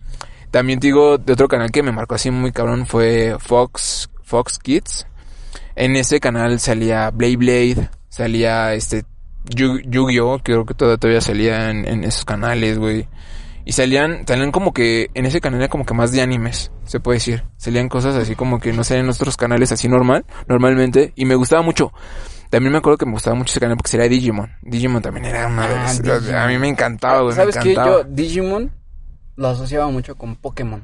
También 0.50 0.80
te 0.80 0.88
digo, 0.88 1.16
de 1.16 1.32
otro 1.32 1.48
canal 1.48 1.70
que 1.70 1.82
me 1.82 1.92
marcó 1.92 2.14
así 2.14 2.30
muy 2.30 2.52
cabrón 2.52 2.86
fue 2.86 3.36
Fox, 3.38 4.10
Fox 4.22 4.58
Kids. 4.58 5.06
En 5.76 5.96
ese 5.96 6.20
canal 6.20 6.60
salía 6.60 7.10
Blade 7.10 7.36
Blade, 7.38 7.88
salía 8.10 8.74
este 8.74 9.06
Yu-Gi-Oh, 9.48 10.40
creo 10.42 10.64
que 10.64 10.74
todavía 10.74 11.20
salía 11.20 11.70
en, 11.70 11.86
en 11.86 12.04
esos 12.04 12.24
canales, 12.24 12.78
güey. 12.78 13.08
Y 13.66 13.72
salían, 13.72 14.26
salían 14.26 14.52
como 14.52 14.72
que, 14.74 15.10
en 15.14 15.24
ese 15.26 15.40
canal 15.40 15.60
era 15.60 15.68
como 15.68 15.86
que 15.86 15.94
más 15.94 16.12
de 16.12 16.20
animes, 16.20 16.70
se 16.84 17.00
puede 17.00 17.16
decir. 17.16 17.44
Salían 17.56 17.88
cosas 17.88 18.14
así 18.16 18.34
como 18.34 18.60
que 18.60 18.72
no 18.74 18.84
salían 18.84 19.06
en 19.06 19.10
otros 19.12 19.36
canales 19.38 19.72
así 19.72 19.88
normal, 19.88 20.26
normalmente. 20.48 21.12
Y 21.16 21.24
me 21.24 21.34
gustaba 21.34 21.62
mucho. 21.62 21.92
También 22.50 22.72
me 22.72 22.78
acuerdo 22.78 22.98
que 22.98 23.06
me 23.06 23.12
gustaba 23.12 23.34
mucho 23.36 23.52
ese 23.52 23.60
canal 23.60 23.76
porque 23.76 23.90
sería 23.90 24.06
Digimon. 24.08 24.50
Digimon 24.62 25.00
también 25.02 25.24
era 25.26 25.46
una 25.46 25.66
de 25.66 25.74
Ah, 25.74 25.82
las- 25.84 26.02
Digimon. 26.02 26.34
A 26.40 26.46
mí 26.46 26.58
me 26.58 26.68
encantaba, 26.68 27.22
güey. 27.22 27.34
¿Sabes 27.34 27.56
qué? 27.58 27.74
Yo 27.74 28.04
Digimon 28.04 28.70
lo 29.36 29.48
asociaba 29.48 29.88
mucho 29.90 30.14
con 30.16 30.36
Pokémon. 30.36 30.82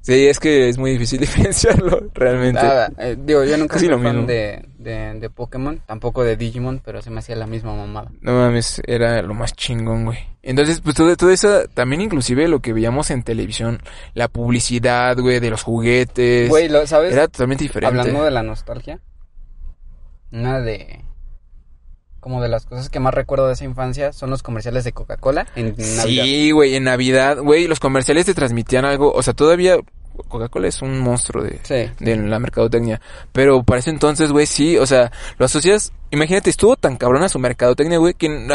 Sí, 0.00 0.26
es 0.26 0.38
que 0.40 0.68
es 0.68 0.78
muy 0.78 0.92
difícil 0.92 1.20
diferenciarlo, 1.20 2.00
realmente. 2.14 2.62
Nada, 2.62 2.90
eh, 2.98 3.16
digo, 3.18 3.44
yo 3.44 3.58
nunca 3.58 3.78
fui 3.78 3.88
lo 3.88 3.98
fan 4.00 4.12
mismo. 4.14 4.26
de, 4.26 4.64
de, 4.78 5.14
de 5.20 5.28
Pokémon, 5.30 5.82
tampoco 5.86 6.24
de 6.24 6.36
Digimon, 6.36 6.80
pero 6.82 7.02
se 7.02 7.10
me 7.10 7.18
hacía 7.18 7.36
la 7.36 7.46
misma 7.46 7.74
mamada. 7.74 8.10
No 8.22 8.32
mames, 8.32 8.80
era 8.86 9.20
lo 9.22 9.34
más 9.34 9.52
chingón, 9.54 10.06
güey. 10.06 10.18
Entonces, 10.42 10.80
pues 10.80 10.94
todo, 10.96 11.14
todo 11.16 11.30
eso, 11.30 11.64
también 11.74 12.00
inclusive 12.00 12.48
lo 12.48 12.60
que 12.60 12.72
veíamos 12.72 13.10
en 13.10 13.22
televisión, 13.22 13.82
la 14.14 14.28
publicidad, 14.28 15.18
güey, 15.18 15.40
de 15.40 15.50
los 15.50 15.62
juguetes. 15.62 16.48
Güey, 16.48 16.68
lo- 16.68 16.86
¿sabes? 16.86 17.12
era 17.12 17.28
totalmente 17.28 17.64
diferente. 17.64 17.98
Hablando 17.98 18.24
de 18.24 18.30
la 18.30 18.42
nostalgia, 18.42 19.00
una 20.32 20.60
de... 20.60 21.04
Como 22.20 22.42
de 22.42 22.48
las 22.48 22.66
cosas 22.66 22.88
que 22.88 23.00
más 23.00 23.14
recuerdo 23.14 23.46
de 23.46 23.52
esa 23.54 23.64
infancia 23.64 24.12
son 24.12 24.30
los 24.30 24.42
comerciales 24.42 24.84
de 24.84 24.92
Coca-Cola 24.92 25.46
en 25.54 25.74
Navidad. 25.76 26.24
Sí, 26.24 26.50
güey, 26.50 26.74
en 26.74 26.84
Navidad, 26.84 27.38
güey, 27.38 27.66
los 27.68 27.78
comerciales 27.80 28.26
te 28.26 28.34
transmitían 28.34 28.84
algo, 28.84 29.12
o 29.12 29.22
sea, 29.22 29.34
todavía 29.34 29.76
Coca-Cola 30.26 30.66
es 30.66 30.82
un 30.82 30.98
monstruo 30.98 31.44
de, 31.44 31.60
Sí. 31.62 31.92
de 32.04 32.16
la 32.16 32.40
mercadotecnia, 32.40 33.00
pero 33.30 33.62
para 33.62 33.78
ese 33.78 33.90
entonces, 33.90 34.32
güey, 34.32 34.46
sí, 34.46 34.76
o 34.76 34.84
sea, 34.84 35.12
lo 35.38 35.44
asocias, 35.46 35.92
imagínate, 36.10 36.50
estuvo 36.50 36.74
tan 36.74 36.96
cabrona 36.96 37.28
su 37.28 37.38
mercadotecnia, 37.38 37.98
güey, 37.98 38.14
que 38.14 38.48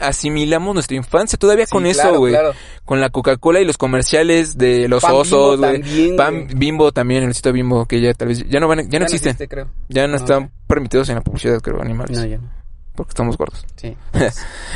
asimilamos 0.00 0.72
nuestra 0.72 0.96
infancia 0.96 1.38
todavía 1.38 1.66
Sí, 1.66 1.72
con 1.72 1.82
claro, 1.84 2.10
eso, 2.10 2.18
güey, 2.18 2.32
claro. 2.32 2.52
con 2.86 3.02
la 3.02 3.10
Coca-Cola 3.10 3.60
y 3.60 3.66
los 3.66 3.76
comerciales 3.76 4.56
de 4.56 4.88
los 4.88 5.02
Pan 5.02 5.12
osos, 5.14 5.58
güey, 5.58 6.16
Pan. 6.16 6.48
Bimbo 6.56 6.90
también, 6.90 7.24
el 7.24 7.34
sitio 7.34 7.52
Bimbo, 7.52 7.84
que 7.84 8.00
ya 8.00 8.14
tal 8.14 8.28
vez, 8.28 8.48
ya 8.48 8.58
no 8.58 8.66
van, 8.68 8.88
ya 8.90 8.98
no 8.98 9.04
existen, 9.04 9.32
existe, 9.32 9.48
creo. 9.48 9.68
ya 9.90 10.06
no, 10.06 10.12
No 10.14 10.16
están 10.16 10.50
permitidos 10.66 11.10
en 11.10 11.16
la 11.16 11.20
publicidad, 11.20 11.60
creo, 11.60 11.82
animales, 11.82 12.16
No, 12.18 12.24
ya 12.24 12.38
no. 12.38 12.59
Porque 12.94 13.10
estamos 13.10 13.36
gordos. 13.36 13.64
Sí. 13.76 13.96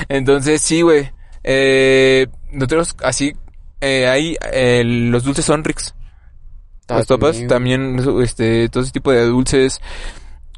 Entonces, 0.08 0.60
sí, 0.62 0.82
güey. 0.82 1.10
Eh, 1.42 2.26
nosotros, 2.52 2.96
así, 3.02 3.34
eh, 3.80 4.06
ahí, 4.08 4.36
eh, 4.52 4.82
los 4.84 5.24
dulces 5.24 5.44
Sonrix. 5.44 5.94
Los 6.88 7.06
topas, 7.06 7.38
también, 7.48 7.98
este, 8.22 8.68
todo 8.68 8.82
ese 8.82 8.92
tipo 8.92 9.10
de 9.10 9.24
dulces. 9.24 9.80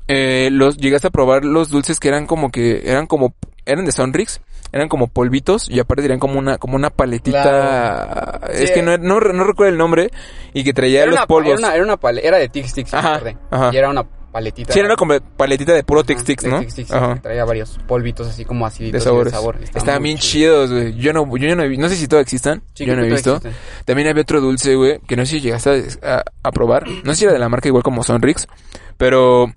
Eh, 0.09 0.49
los, 0.53 0.77
llegaste 0.77 1.09
a 1.09 1.11
probar 1.11 1.45
los 1.45 1.69
dulces 1.71 1.99
que 2.01 2.09
eran 2.09 2.27
como 2.27 2.51
que, 2.51 2.83
eran 2.85 3.07
como, 3.07 3.35
eran 3.64 3.85
de 3.85 3.92
Sonrix, 3.92 4.40
eran 4.73 4.88
como 4.88 5.09
polvitos 5.09 5.69
y 5.69 5.81
aparte 5.81 6.05
eran 6.05 6.19
como 6.21 6.38
una, 6.38 6.59
como 6.59 6.77
una 6.77 6.90
paletita, 6.90 8.40
es 8.53 8.69
Sí. 8.69 8.75
que 8.75 8.83
no, 8.83 8.97
no, 8.99 9.19
no 9.21 9.45
recuerdo 9.45 9.73
el 9.73 9.79
nombre, 9.79 10.11
y 10.53 10.62
que 10.62 10.73
traía 10.73 11.01
Era 11.03 11.07
los 11.11 11.16
una, 11.19 11.27
polvos. 11.27 11.59
Era, 11.59 11.59
una, 11.59 11.75
era, 11.75 11.85
una 11.85 11.97
pale- 11.97 12.25
era 12.27 12.38
de 12.38 12.49
Tix 12.49 12.73
Tix, 12.75 12.95
ajá. 12.95 13.21
Y 13.73 13.77
era 13.77 13.88
una 13.88 14.05
paletita. 14.37 14.70
Sí, 14.72 14.79
era 14.81 14.88
una 14.88 14.96
como 14.96 15.18
paletita 15.38 15.72
de 15.72 15.83
puro 15.83 16.05
Tic 16.05 16.18
¿no? 16.42 16.61
Tic 16.61 16.75
que 16.87 17.20
traía 17.22 17.44
varios 17.46 17.79
polvitos 17.88 18.27
así 18.29 18.44
como 18.44 18.66
así 18.66 18.90
de 18.90 19.01
sabores. 19.01 19.33
sabor. 19.33 19.59
Estaban 19.62 20.03
bien 20.03 20.18
chidos, 20.18 20.70
güey. 20.70 20.94
Yo 20.96 21.14
no, 21.14 21.25
yo 21.38 21.57
no, 21.57 21.66
no 21.66 21.88
sé 21.88 21.96
si 21.96 22.07
todavía 22.07 22.25
existan. 22.25 22.62
yo 22.75 22.94
no 22.94 23.03
he 23.03 23.09
visto. 23.09 23.40
También 23.87 24.09
había 24.09 24.20
otro 24.22 24.42
dulce, 24.42 24.75
güey, 24.75 25.01
que 25.09 25.16
no 25.16 25.25
sé 25.25 25.33
si 25.33 25.40
llegaste 25.40 25.70
a, 26.03 26.16
a- 26.16 26.25
a 26.42 26.53
probar. 26.53 26.87
No 27.05 27.12
sé 27.12 27.20
si 27.20 27.25
era 27.25 27.33
de 27.33 27.38
la 27.38 27.49
marca 27.49 27.68
igual 27.68 27.83
como 27.83 28.05
Sonrix, 28.05 28.46
pero 28.99 29.51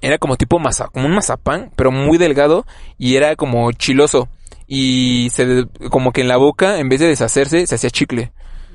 era 0.00 0.16
como 0.16 0.36
tipo 0.36 0.58
maza, 0.58 0.88
como 0.90 1.06
un 1.06 1.14
mazapán, 1.14 1.70
pero 1.76 1.92
muy 1.92 2.16
delgado 2.16 2.64
y 2.96 3.16
era 3.16 3.36
como 3.36 3.70
chiloso. 3.72 4.28
Y 4.66 5.28
se 5.34 5.66
como 5.90 6.12
que 6.12 6.22
en 6.22 6.28
la 6.28 6.38
boca, 6.38 6.78
en 6.78 6.88
vez 6.88 7.00
de 7.00 7.08
deshacerse, 7.08 7.66
se 7.66 7.74
hacía 7.74 7.90
chicle. 7.90 8.32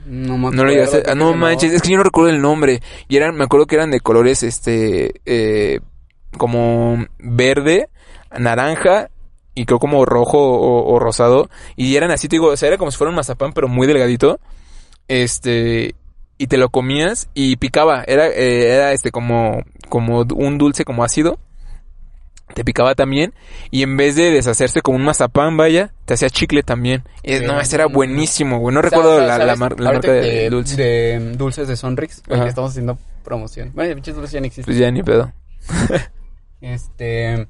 No, 0.07 0.37
me 0.37 0.55
No 0.55 0.63
lo 0.63 0.71
llegaste, 0.71 1.03
ah, 1.05 1.15
no 1.15 1.33
manches, 1.33 1.73
es 1.73 1.81
que 1.81 1.89
yo 1.89 1.97
no 1.97 2.03
recuerdo 2.03 2.29
el 2.29 2.41
nombre. 2.41 2.81
Y 3.09 3.17
eran, 3.17 3.35
me 3.35 3.43
acuerdo 3.43 3.65
que 3.65 3.75
eran 3.75 3.91
de 3.91 3.99
colores, 3.99 4.41
este, 4.41 5.21
eh, 5.25 5.81
como 6.37 7.05
verde, 7.19 7.89
naranja 8.37 9.09
y 9.53 9.65
creo 9.65 9.79
como 9.79 10.05
rojo 10.05 10.37
o, 10.39 10.93
o 10.93 10.99
rosado. 10.99 11.49
Y 11.75 11.95
eran 11.95 12.11
así, 12.11 12.29
te 12.29 12.35
digo, 12.35 12.47
o 12.47 12.57
sea, 12.57 12.69
era 12.69 12.77
como 12.77 12.91
si 12.91 12.97
fuera 12.97 13.09
un 13.09 13.17
mazapán, 13.17 13.51
pero 13.51 13.67
muy 13.67 13.85
delgadito. 13.85 14.39
Este, 15.09 15.95
y 16.37 16.47
te 16.47 16.57
lo 16.57 16.69
comías 16.69 17.29
y 17.33 17.57
picaba. 17.57 18.03
Era, 18.07 18.27
eh, 18.27 18.75
era 18.75 18.93
este, 18.93 19.11
como, 19.11 19.63
como 19.89 20.21
un 20.21 20.57
dulce 20.57 20.85
como 20.85 21.03
ácido. 21.03 21.39
Te 22.57 22.65
picaba 22.65 22.95
también. 22.95 23.35
Y 23.69 23.83
en 23.83 23.97
vez 23.97 24.15
de 24.15 24.31
deshacerse 24.31 24.81
como 24.81 24.97
un 24.97 25.03
mazapán, 25.03 25.57
vaya, 25.57 25.93
te 26.05 26.15
hacía 26.15 26.27
chicle 26.31 26.63
también. 26.63 27.03
Es, 27.21 27.43
no, 27.43 27.59
ese 27.61 27.75
era 27.75 27.85
buenísimo, 27.85 28.57
güey. 28.57 28.73
No 28.73 28.81
¿Sabes- 28.81 28.91
recuerdo 28.93 29.17
sabes- 29.19 29.37
la, 29.37 29.45
la, 29.45 29.55
mar- 29.57 29.79
marca 29.79 30.11
de, 30.11 30.49
dulce. 30.49 30.75
de 30.75 31.19
dulces 31.37 31.67
de 31.67 31.75
Sonrix, 31.75 32.23
estamos 32.27 32.71
haciendo 32.71 32.97
promoción. 33.23 33.71
Bueno, 33.75 33.93
pinches 33.93 34.15
dulces 34.15 34.31
ya 34.31 34.39
no 34.39 34.47
existen. 34.47 34.65
Pues 34.65 34.79
ya 34.79 34.89
ni 34.89 35.03
pedo. 35.03 35.31
Este. 36.61 37.47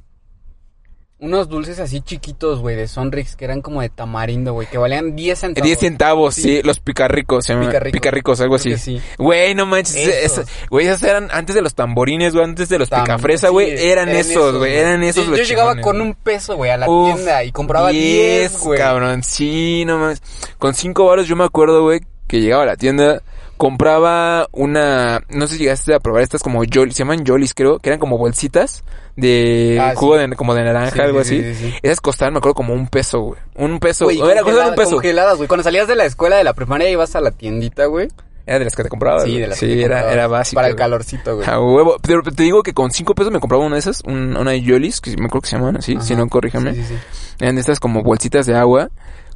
Unos 1.19 1.49
dulces 1.49 1.79
así 1.79 2.01
chiquitos, 2.01 2.59
güey, 2.59 2.75
de 2.75 2.87
Sonrix, 2.87 3.35
que 3.35 3.45
eran 3.45 3.63
como 3.63 3.81
de 3.81 3.89
tamarindo, 3.89 4.53
güey, 4.53 4.67
que 4.67 4.77
valían 4.77 5.15
10 5.15 5.39
centavos. 5.39 5.65
10 5.65 5.79
centavos, 5.79 6.35
sí, 6.35 6.41
Sí. 6.43 6.61
los 6.63 6.79
picarricos, 6.79 7.43
se 7.43 7.55
Picarricos. 7.55 7.91
picarricos, 7.91 8.41
algo 8.41 8.53
así. 8.55 8.77
sí. 8.77 9.01
Güey, 9.17 9.55
no 9.55 9.65
manches, 9.65 9.95
Esos. 9.95 10.47
es- 10.47 10.69
güey, 10.69 10.85
esos 10.85 11.01
eran 11.01 11.27
antes 11.31 11.55
de 11.55 11.63
los 11.63 11.73
tamborines, 11.73 12.33
güey, 12.33 12.45
antes 12.45 12.69
de 12.69 12.77
los 12.77 12.91
Tam- 12.91 13.01
picafresa, 13.01 13.47
sí, 13.47 13.53
güey, 13.53 13.71
eran, 13.89 14.09
esos, 14.09 14.57
güey, 14.59 14.75
eran 14.75 15.01
esos 15.01 15.25
Yo, 15.25 15.31
los 15.31 15.39
yo 15.39 15.45
llegaba 15.45 15.71
chingones, 15.71 15.83
con 15.85 16.01
un 16.01 16.13
peso, 16.13 16.55
güey, 16.55 16.69
a 16.69 16.77
la 16.77 16.87
Uf, 16.87 17.15
tienda 17.15 17.43
y 17.43 17.51
compraba 17.51 17.89
10, 17.89 18.59
güey. 18.59 18.77
cabrón, 18.77 19.23
sí, 19.23 19.85
no 19.87 19.97
mames. 19.97 20.21
Con 20.59 20.75
5 20.75 21.03
varos 21.07 21.27
yo 21.27 21.35
me 21.35 21.45
acuerdo, 21.45 21.81
güey, 21.81 22.01
que 22.27 22.41
llegaba 22.41 22.61
a 22.61 22.67
la 22.67 22.75
tienda, 22.75 23.23
compraba 23.57 24.47
una, 24.51 25.21
no 25.29 25.47
sé 25.47 25.53
si 25.55 25.59
llegaste 25.63 25.93
a 25.93 25.99
probar 25.99 26.21
estas 26.23 26.41
como 26.43 26.61
Jolly, 26.71 26.91
se 26.91 26.99
llaman 26.99 27.25
Jollies, 27.25 27.53
creo, 27.53 27.79
que 27.79 27.89
eran 27.89 27.99
como 27.99 28.17
bolsitas 28.17 28.83
de 29.15 29.77
Ah, 29.81 29.93
jugo 29.95 30.17
sí. 30.19 30.27
de, 30.27 30.35
como 30.35 30.53
de 30.53 30.63
naranja, 30.63 30.91
Sí, 30.91 30.99
algo 31.01 31.23
sí, 31.23 31.39
así. 31.39 31.43
sí, 31.43 31.55
sí, 31.65 31.71
sí. 31.71 31.77
Esas 31.81 31.99
costaban, 32.01 32.33
me 32.33 32.37
acuerdo, 32.37 32.55
como 32.55 32.73
un 32.73 32.87
peso, 32.87 33.19
güey. 33.21 33.39
Un 33.55 33.79
peso. 33.79 34.05
Güey, 34.05 34.17
era, 34.19 34.27
un 34.41 34.43
congeladas, 34.43 34.75
peso. 34.75 34.91
congeladas, 34.91 35.37
güey. 35.37 35.47
Cuando 35.47 35.63
salías 35.63 35.87
de 35.87 35.95
la 35.95 36.05
escuela 36.05 36.37
de 36.37 36.43
la 36.43 36.53
primaria 36.53 36.89
ibas 36.89 37.15
a 37.15 37.21
la 37.21 37.31
tiendita, 37.31 37.85
güey. 37.87 38.07
Era 38.45 38.59
de 38.59 38.65
las 38.65 38.75
que 38.77 38.83
te 38.83 38.89
comprabas. 38.89 39.23
Sí, 39.25 39.37
de 39.39 39.47
las 39.47 39.59
que 39.59 39.65
te 39.65 39.73
era, 39.81 39.87
comprabas. 39.95 40.13
era 40.13 40.27
básico. 40.27 40.55
Para 40.55 40.67
el 40.69 40.75
calorcito, 40.75 41.35
güey. 41.35 41.49
A 41.49 41.59
huevo. 41.59 41.97
Pero 42.01 42.21
te 42.23 42.43
digo 42.43 42.63
que 42.63 42.73
con 42.73 42.91
cinco 42.91 43.13
pesos 43.13 43.31
me 43.33 43.39
compraba 43.41 43.65
una 43.65 43.75
de 43.75 43.79
esas, 43.79 44.01
un- 44.05 44.37
una 44.37 44.51
de 44.51 44.61
Yolis, 44.61 45.01
que 45.01 45.09
me 45.17 45.25
acuerdo 45.25 45.41
que 45.41 45.49
se 45.49 45.57
llaman 45.57 45.77
así, 45.77 45.95
Ajá. 45.95 46.01
si 46.05 46.15
no, 46.15 46.29
corríjame. 46.29 46.73
Sí, 46.73 46.81
sí, 46.83 46.95
sí. 46.95 47.35
Eran 47.39 47.55
de 47.55 47.61
estas 47.61 47.79
como 47.81 48.03
bolsitas 48.03 48.45
de 48.45 48.55
agua. 48.55 48.89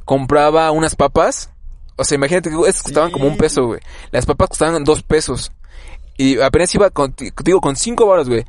Compraba 0.04 0.70
unas 0.70 0.96
papas. 0.96 1.50
O 2.02 2.04
sea, 2.04 2.16
imagínate 2.16 2.50
que 2.50 2.56
esas 2.68 2.82
costaban 2.82 3.10
como 3.10 3.26
un 3.26 3.36
peso, 3.36 3.64
güey. 3.66 3.80
Las 4.10 4.26
papas 4.26 4.50
costaban 4.50 4.84
dos 4.84 5.02
pesos. 5.02 5.52
Y 6.18 6.38
apenas 6.40 6.74
iba 6.74 6.90
con, 6.90 7.14
digo, 7.44 7.60
con 7.60 7.74
cinco 7.76 8.06
varos, 8.06 8.28
güey. 8.28 8.44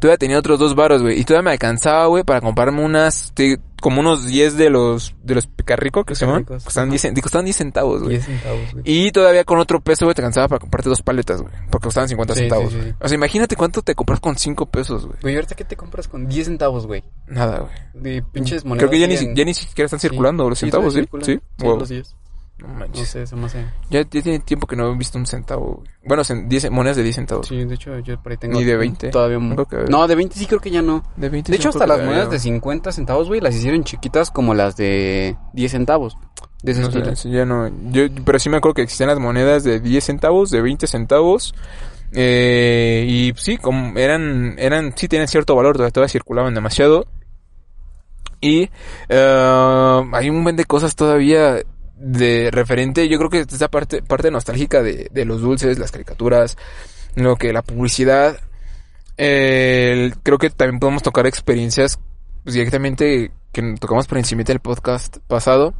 Todavía 0.00 0.18
tenía 0.18 0.38
otros 0.38 0.58
dos 0.58 0.74
varos, 0.74 1.00
güey. 1.00 1.18
Y 1.18 1.24
todavía 1.24 1.44
me 1.44 1.50
alcanzaba, 1.52 2.06
güey, 2.06 2.24
para 2.24 2.40
comprarme 2.42 2.84
unas, 2.84 3.32
te- 3.32 3.58
como 3.80 4.00
unos 4.00 4.26
10 4.26 4.56
de 4.58 4.68
los, 4.68 5.14
de 5.22 5.34
los 5.36 5.46
picarrico 5.46 6.04
que 6.04 6.14
se 6.14 6.26
llaman. 6.26 6.42
Picarricos, 6.42 6.64
Costaban 6.64 6.88
ajá. 6.88 6.92
10, 6.92 7.04
cen- 7.04 7.20
costaban 7.22 7.44
10 7.46 7.56
centavos, 7.56 8.00
güey. 8.02 8.10
10 8.16 8.24
centavos, 8.26 8.72
güey. 8.72 8.82
Y 8.84 9.12
todavía 9.12 9.44
con 9.44 9.58
otro 9.60 9.80
peso, 9.80 10.04
güey, 10.04 10.14
te 10.14 10.20
alcanzaba 10.20 10.48
para 10.48 10.58
comprarte 10.58 10.90
dos 10.90 11.00
paletas, 11.00 11.40
güey. 11.40 11.54
Porque 11.70 11.84
costaban 11.84 12.08
50 12.08 12.34
Sí, 12.34 12.40
centavos, 12.40 12.72
sí. 12.72 12.78
O 13.00 13.08
sea, 13.08 13.14
imagínate 13.14 13.56
cuánto 13.56 13.80
te 13.80 13.94
compras 13.94 14.20
con 14.20 14.36
5 14.36 14.66
pesos, 14.66 15.06
güey. 15.06 15.18
Güey, 15.22 15.34
¿ahorita 15.36 15.54
qué 15.54 15.64
te 15.64 15.76
compras 15.76 16.08
con 16.08 16.26
10 16.28 16.46
centavos, 16.48 16.86
güey? 16.86 17.02
Nada, 17.28 17.60
güey. 17.60 17.72
De 17.94 18.22
pinches 18.22 18.64
monedas. 18.64 18.80
Creo 18.88 18.90
que 18.90 18.98
ya 18.98 19.06
ni, 19.06 19.14
en- 19.14 19.34
ya 19.36 19.44
ni 19.44 19.54
siquiera 19.54 19.86
están 19.86 20.00
circulando 20.00 20.50
los 20.50 20.58
centavos, 20.58 20.92
¿sí? 20.92 21.00
circulan. 21.00 21.24
Sí, 21.24 21.34
Sí, 21.58 21.64
Wow. 21.64 21.78
los 21.78 21.88
10. 21.88 22.16
No 22.58 22.68
No 22.68 22.74
manches. 22.74 23.08
sé, 23.08 23.26
se 23.26 23.34
me 23.36 23.46
hace. 23.46 23.64
Ya, 23.90 24.02
ya 24.02 24.04
tiene 24.22 24.38
tiempo 24.38 24.66
que 24.66 24.76
no 24.76 24.90
he 24.92 24.96
visto 24.96 25.18
un 25.18 25.26
centavo, 25.26 25.76
güey. 25.76 25.88
Bueno, 26.06 26.22
10 26.22 26.70
monedas 26.70 26.96
de 26.96 27.02
10 27.02 27.16
centavos. 27.16 27.48
Sí, 27.48 27.64
de 27.64 27.74
hecho, 27.74 27.98
yo 27.98 28.22
por 28.22 28.32
ahí 28.32 28.38
tengo. 28.38 28.56
Ni 28.58 28.64
de 28.64 28.76
20. 28.76 29.10
Todavía. 29.10 29.38
Creo 29.54 29.66
que- 29.66 29.90
No, 29.90 30.06
de 30.06 30.14
20 30.14 30.36
sí 30.38 30.46
creo 30.46 30.60
que 30.60 30.70
ya 30.70 30.80
no. 30.80 31.02
De 31.16 31.28
20 31.28 31.50
De 31.50 31.56
hecho, 31.58 31.70
hasta 31.70 31.86
las 31.86 32.02
monedas 32.04 32.30
de 32.30 32.38
50 32.38 32.92
centavos, 32.92 33.26
güey, 33.28 33.40
las 33.40 33.54
hicieron 33.56 33.82
chiquitas 33.84 34.30
como 34.30 34.54
las 34.54 34.76
de 34.76 35.36
10 35.52 35.72
centavos. 35.72 36.16
De 36.62 36.72
ese 36.72 36.80
No 36.80 36.90
sé, 36.90 36.98
estilo. 36.98 37.16
sí, 37.16 37.30
ya 37.30 37.44
no. 37.44 37.68
Yo, 37.90 38.04
pero 38.24 38.38
sí 38.38 38.48
me 38.48 38.56
acuerdo 38.58 38.74
que 38.74 38.82
existían 38.82 39.08
las 39.10 39.18
monedas 39.18 39.64
de 39.64 39.80
10 39.80 40.04
centavos, 40.04 40.50
de 40.50 40.62
20 40.62 40.86
centavos. 40.86 41.54
Eh, 42.12 43.04
y 43.08 43.32
sí, 43.36 43.58
como 43.58 43.98
eran, 43.98 44.54
eran, 44.58 44.94
sí 44.96 45.08
tenían 45.08 45.26
cierto 45.28 45.56
valor, 45.56 45.74
todavía, 45.76 45.92
todavía 45.92 46.08
circulaban 46.12 46.54
demasiado. 46.54 47.06
Y 48.40 48.70
eh, 49.08 50.02
hay 50.12 50.30
un 50.30 50.42
buen 50.44 50.54
de 50.56 50.64
cosas 50.64 50.94
todavía 50.96 51.56
de 51.96 52.50
referente. 52.50 53.08
Yo 53.08 53.18
creo 53.18 53.30
que 53.30 53.40
esa 53.40 53.68
parte, 53.68 54.02
parte 54.02 54.30
nostálgica 54.30 54.82
de, 54.82 55.08
de 55.10 55.24
los 55.24 55.40
dulces, 55.40 55.78
las 55.78 55.90
caricaturas, 55.90 56.56
lo 57.14 57.36
que 57.36 57.52
la 57.52 57.62
publicidad. 57.62 58.38
Creo 59.16 60.38
que 60.38 60.50
también 60.50 60.80
podemos 60.80 61.02
tocar 61.02 61.26
experiencias 61.26 61.98
pues, 62.42 62.54
directamente 62.54 63.30
que 63.52 63.74
tocamos 63.78 64.06
por 64.06 64.18
encima 64.18 64.42
del 64.42 64.58
podcast 64.58 65.18
pasado 65.28 65.74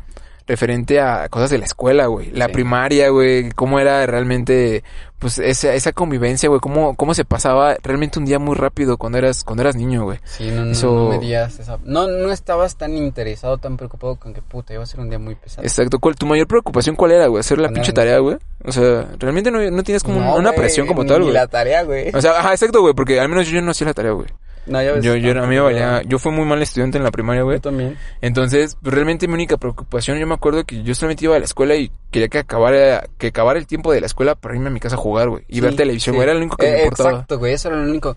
referente 0.47 1.01
a 1.01 1.29
cosas 1.31 1.51
de 1.51 1.59
la 1.59 1.65
escuela, 1.65 2.07
güey. 2.07 2.31
La 2.31 2.47
Sí. 2.47 2.53
primaria, 2.53 3.09
güey. 3.09 3.51
Cómo 3.53 3.79
era 3.81 4.05
realmente, 4.07 4.85
pues, 5.19 5.39
esa, 5.39 5.73
esa 5.73 5.93
convivencia, 5.93 6.49
güey. 6.51 6.61
Cómo, 6.61 6.95
cómo 6.97 7.15
se 7.15 7.25
pasaba 7.25 7.77
realmente 7.83 8.19
un 8.19 8.27
día 8.27 8.39
muy 8.39 8.55
rápido 8.55 8.99
cuando 8.99 9.17
eras, 9.19 9.43
cuando 9.43 9.63
eras 9.63 9.75
niño, 9.77 10.05
güey. 10.05 10.19
Sí, 10.25 10.51
no, 10.51 10.67
no, 10.67 10.73
Eso- 10.73 10.95
no 10.95 11.09
me 11.09 11.19
digas 11.19 11.59
esa- 11.59 11.79
No, 11.85 12.07
no 12.09 12.31
estabas 12.31 12.77
tan 12.77 12.95
interesado, 12.97 13.57
tan 13.59 13.77
preocupado 13.79 14.17
con 14.17 14.35
que 14.35 14.43
puta, 14.43 14.75
iba 14.75 14.83
a 14.83 14.87
ser 14.87 15.01
un 15.01 15.09
día 15.09 15.19
muy 15.19 15.35
pesado. 15.35 15.63
Exacto. 15.67 15.99
¿Cuál, 15.99 16.17
¿Tu 16.17 16.27
mayor 16.27 16.47
preocupación 16.47 16.95
cuál 16.95 17.13
era, 17.13 17.27
güey? 17.29 17.41
¿Hacer 17.41 17.59
la 17.59 17.71
pinche 17.71 17.93
tarea, 17.93 18.19
güey? 18.19 18.37
O 18.67 18.73
sea, 18.73 19.09
realmente 19.19 19.51
no, 19.51 19.59
no 19.71 19.83
tienes 19.83 20.03
como 20.03 20.21
No, 20.21 20.37
una 20.37 20.53
presión 20.53 20.87
como 20.87 21.07
tal, 21.07 21.23
güey. 21.23 21.33
la 21.33 21.47
tarea, 21.47 21.83
güey. 21.85 22.11
O 22.15 22.21
sea, 22.21 22.39
ajá, 22.39 22.53
exacto, 22.53 22.81
güey. 22.83 22.93
Porque 22.95 23.19
al 23.19 23.29
menos 23.29 23.47
yo 23.49 23.61
no 23.63 23.71
hacía 23.71 23.87
la 23.87 23.95
tarea, 23.95 24.13
güey. 24.13 24.27
No, 24.67 24.83
ya 24.83 24.93
ves, 24.93 25.05
Yo, 25.05 25.15
yo, 25.17 25.31
a 25.33 25.47
mí 25.47 25.55
me 25.57 25.61
valía, 25.61 26.03
yo 26.07 26.19
fui 26.19 26.33
muy 26.33 26.45
mal 26.47 26.63
estudiante 26.63 26.97
en 26.99 27.05
la 27.05 27.11
primaria, 27.11 27.43
güey. 27.43 27.59
Yo 27.59 27.63
también. 27.63 27.99
Entonces, 28.23 28.77
pues, 28.83 28.95
realmente 28.95 29.29
mi 29.29 29.35
única 29.35 29.57
preocupación, 29.59 30.19
yo 30.19 30.27
me 30.27 30.35
acuerdo 30.35 30.65
que 30.65 30.83
yo 30.83 30.95
solamente 30.95 31.25
iba 31.27 31.37
a 31.37 31.39
la 31.39 31.45
escuela 31.45 31.75
y 31.77 31.91
quería 32.11 32.29
que 32.29 32.39
acabara, 32.39 33.05
que 33.19 33.27
acabara 33.27 33.59
el 33.59 33.67
tiempo 33.67 33.93
de 33.93 34.01
la 34.01 34.07
escuela 34.07 34.35
para 34.35 34.55
irme 34.55 34.69
a 34.69 34.71
mi 34.71 34.81
casa 34.81 34.97
a 34.97 34.99
jugar, 34.99 35.29
güey. 35.29 35.45
Y 35.49 35.61
ver 35.61 35.77
televisión, 35.77 36.15
sí. 36.15 36.17
güey, 36.17 36.25
era 36.29 36.35
lo 36.35 36.41
único 36.41 36.57
que 36.57 36.67
me 36.71 36.79
Eh, 36.79 36.83
importaba. 36.85 37.11
Exacto, 37.11 37.39
güey, 37.39 37.53
eso 37.53 37.69
era 37.69 37.77
lo 37.79 37.89
único. 37.91 38.17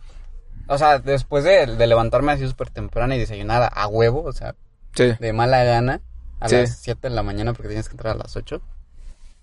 O 0.68 0.78
sea, 0.78 1.00
después 1.00 1.44
de, 1.44 1.66
de 1.66 1.88
levantarme 1.88 2.32
así 2.34 2.48
súper 2.48 2.70
temprano 2.70 3.14
y 3.16 3.20
desayunar 3.20 3.64
a, 3.64 3.68
a 3.68 3.88
huevo, 3.88 4.24
o 4.24 4.32
sea, 4.34 4.56
Sí. 4.96 5.12
de 5.20 5.34
mala 5.34 5.64
gana, 5.64 6.02
a 6.40 6.48
las 6.50 6.78
7 6.80 7.10
de 7.10 7.16
la 7.16 7.24
mañana 7.24 7.54
porque 7.54 7.68
tienes 7.70 7.88
que 7.90 7.94
entrar 7.94 8.16
a 8.16 8.18
las 8.18 8.36
8. 8.36 8.62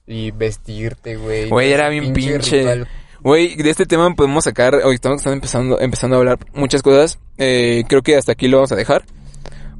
Y 0.06 0.30
vestirte, 0.32 1.16
güey. 1.16 1.48
Güey, 1.48 1.72
era 1.72 1.88
bien 1.88 2.12
pinche. 2.12 2.84
Güey, 3.24 3.56
de 3.56 3.70
este 3.70 3.86
tema 3.86 4.14
podemos 4.14 4.44
sacar, 4.44 4.74
hoy 4.84 4.96
estamos 4.96 5.24
empezando, 5.24 5.80
empezando 5.80 6.16
a 6.16 6.18
hablar 6.18 6.38
muchas 6.52 6.82
cosas. 6.82 7.18
Eh, 7.38 7.84
creo 7.88 8.02
que 8.02 8.18
hasta 8.18 8.32
aquí 8.32 8.48
lo 8.48 8.58
vamos 8.58 8.72
a 8.72 8.76
dejar. 8.76 9.06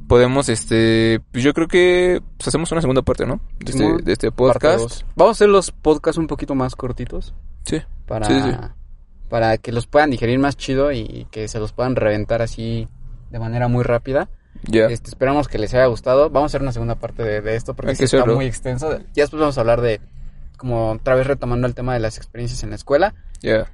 Podemos, 0.07 0.49
este, 0.49 1.21
pues 1.31 1.43
yo 1.43 1.53
creo 1.53 1.67
que 1.67 2.23
pues, 2.37 2.47
hacemos 2.47 2.71
una 2.71 2.81
segunda 2.81 3.03
parte, 3.03 3.27
¿no? 3.27 3.39
De 3.59 3.71
este, 3.71 4.03
de 4.03 4.13
este 4.13 4.31
podcast. 4.31 5.03
Vamos 5.15 5.29
a 5.29 5.37
hacer 5.37 5.49
los 5.49 5.69
podcasts 5.69 6.17
un 6.17 6.25
poquito 6.25 6.55
más 6.55 6.75
cortitos 6.75 7.35
Sí. 7.65 7.83
para, 8.07 8.25
Sí, 8.25 8.33
sí. 8.33 8.49
para 9.29 9.59
que 9.59 9.71
los 9.71 9.85
puedan 9.85 10.09
digerir 10.09 10.39
más 10.39 10.57
chido 10.57 10.91
y 10.91 11.27
que 11.29 11.47
se 11.47 11.59
los 11.59 11.71
puedan 11.71 11.95
reventar 11.95 12.41
así 12.41 12.87
de 13.29 13.37
manera 13.37 13.67
muy 13.67 13.83
rápida. 13.83 14.27
Ya. 14.63 14.85
Este, 14.87 15.09
esperamos 15.09 15.47
que 15.47 15.59
les 15.59 15.71
haya 15.75 15.85
gustado. 15.85 16.31
Vamos 16.31 16.49
a 16.49 16.51
hacer 16.51 16.63
una 16.63 16.71
segunda 16.71 16.95
parte 16.95 17.21
de, 17.21 17.41
de 17.41 17.55
esto 17.55 17.75
porque 17.75 17.95
sí 17.95 18.05
está 18.05 18.25
muy 18.25 18.47
extenso. 18.47 18.91
Ya 19.13 19.21
después 19.23 19.39
vamos 19.39 19.59
a 19.59 19.61
hablar 19.61 19.81
de, 19.81 20.01
como 20.57 20.93
otra 20.93 21.13
vez 21.13 21.27
retomando 21.27 21.67
el 21.67 21.75
tema 21.75 21.93
de 21.93 21.99
las 21.99 22.17
experiencias 22.17 22.63
en 22.63 22.71
la 22.71 22.75
escuela 22.75 23.13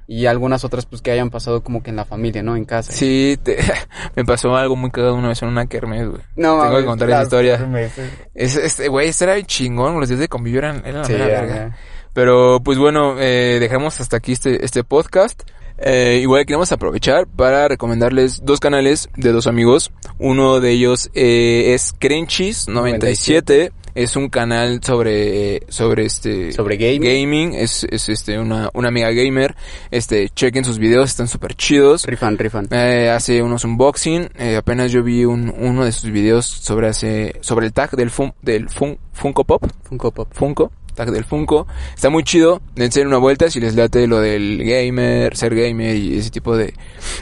Y 0.06 0.26
algunas 0.26 0.64
otras 0.64 0.86
pues 0.86 1.02
que 1.02 1.10
hayan 1.10 1.30
pasado 1.30 1.62
como 1.62 1.82
que 1.82 1.90
en 1.90 1.96
la 1.96 2.04
familia, 2.04 2.42
¿no? 2.42 2.56
En 2.56 2.64
casa. 2.64 2.92
Sí, 2.92 3.38
te- 3.42 3.58
me 4.16 4.24
pasó 4.24 4.54
algo 4.56 4.76
muy 4.76 4.90
cagado 4.90 5.14
una 5.14 5.28
vez 5.28 5.42
en 5.42 5.48
una 5.48 5.66
kermés, 5.66 6.08
güey. 6.08 6.22
No, 6.36 6.62
Tengo 6.62 6.76
que 6.78 6.84
contar 6.84 7.10
esa 7.10 7.22
historia. 7.22 7.58
kermeses. 7.58 8.10
Es, 8.34 8.56
este, 8.56 8.88
güey, 8.88 9.08
este 9.08 9.24
era 9.24 9.36
el 9.36 9.46
chingón, 9.46 9.98
los 10.00 10.08
días 10.08 10.20
de 10.20 10.28
convivio 10.28 10.58
eran, 10.60 10.82
eran 10.86 11.02
la 11.02 11.08
mera 11.08 11.26
verga. 11.26 11.76
Pero 12.12 12.60
pues 12.62 12.76
bueno, 12.78 13.16
eh, 13.18 13.58
dejamos 13.60 14.00
hasta 14.00 14.18
aquí 14.18 14.32
este, 14.32 14.64
este 14.64 14.84
podcast. 14.84 15.42
Eh, 15.84 16.18
igual 16.22 16.44
queremos 16.46 16.70
aprovechar 16.70 17.26
para 17.26 17.66
recomendarles 17.66 18.44
dos 18.44 18.60
canales 18.60 19.08
de 19.16 19.32
dos 19.32 19.46
amigos. 19.46 19.90
Uno 20.18 20.60
de 20.60 20.70
ellos 20.70 21.10
eh, 21.14 21.72
es 21.74 21.94
Crenchis97. 21.98 23.72
Es 23.94 24.16
un 24.16 24.28
canal 24.28 24.82
sobre, 24.82 25.62
sobre 25.68 26.06
este... 26.06 26.52
Sobre 26.52 26.76
gaming. 26.76 27.02
Gaming. 27.02 27.54
Es, 27.54 27.84
es 27.84 28.08
este, 28.08 28.38
una, 28.38 28.70
una 28.72 28.88
amiga 28.88 29.10
gamer. 29.10 29.54
Este, 29.90 30.30
chequen 30.30 30.64
sus 30.64 30.78
videos, 30.78 31.10
están 31.10 31.28
súper 31.28 31.54
chidos. 31.54 32.06
Rifan, 32.06 32.38
rifan. 32.38 32.68
Eh, 32.70 33.10
hace 33.10 33.42
unos 33.42 33.64
unboxing. 33.64 34.30
Eh, 34.38 34.56
apenas 34.56 34.92
yo 34.92 35.02
vi 35.02 35.24
un, 35.24 35.52
uno 35.56 35.84
de 35.84 35.92
sus 35.92 36.10
videos 36.10 36.46
sobre 36.46 36.88
hace, 36.88 37.36
sobre 37.40 37.66
el 37.66 37.72
tag 37.72 37.90
del 37.90 38.10
fun, 38.10 38.32
del 38.40 38.68
fun, 38.70 38.98
Funko 39.12 39.44
Pop. 39.44 39.62
Funko 39.84 40.10
Pop. 40.10 40.28
Funko, 40.32 40.72
tag 40.94 41.10
del 41.10 41.24
Funko. 41.24 41.66
Está 41.94 42.10
muy 42.10 42.24
chido, 42.24 42.60
dense 42.74 43.02
una 43.02 43.18
vuelta 43.18 43.50
si 43.50 43.60
les 43.60 43.74
late 43.74 44.06
lo 44.06 44.20
del 44.20 44.62
gamer, 44.64 45.36
ser 45.36 45.54
gamer 45.54 45.96
y 45.96 46.18
ese 46.18 46.30
tipo 46.30 46.56
de, 46.56 46.74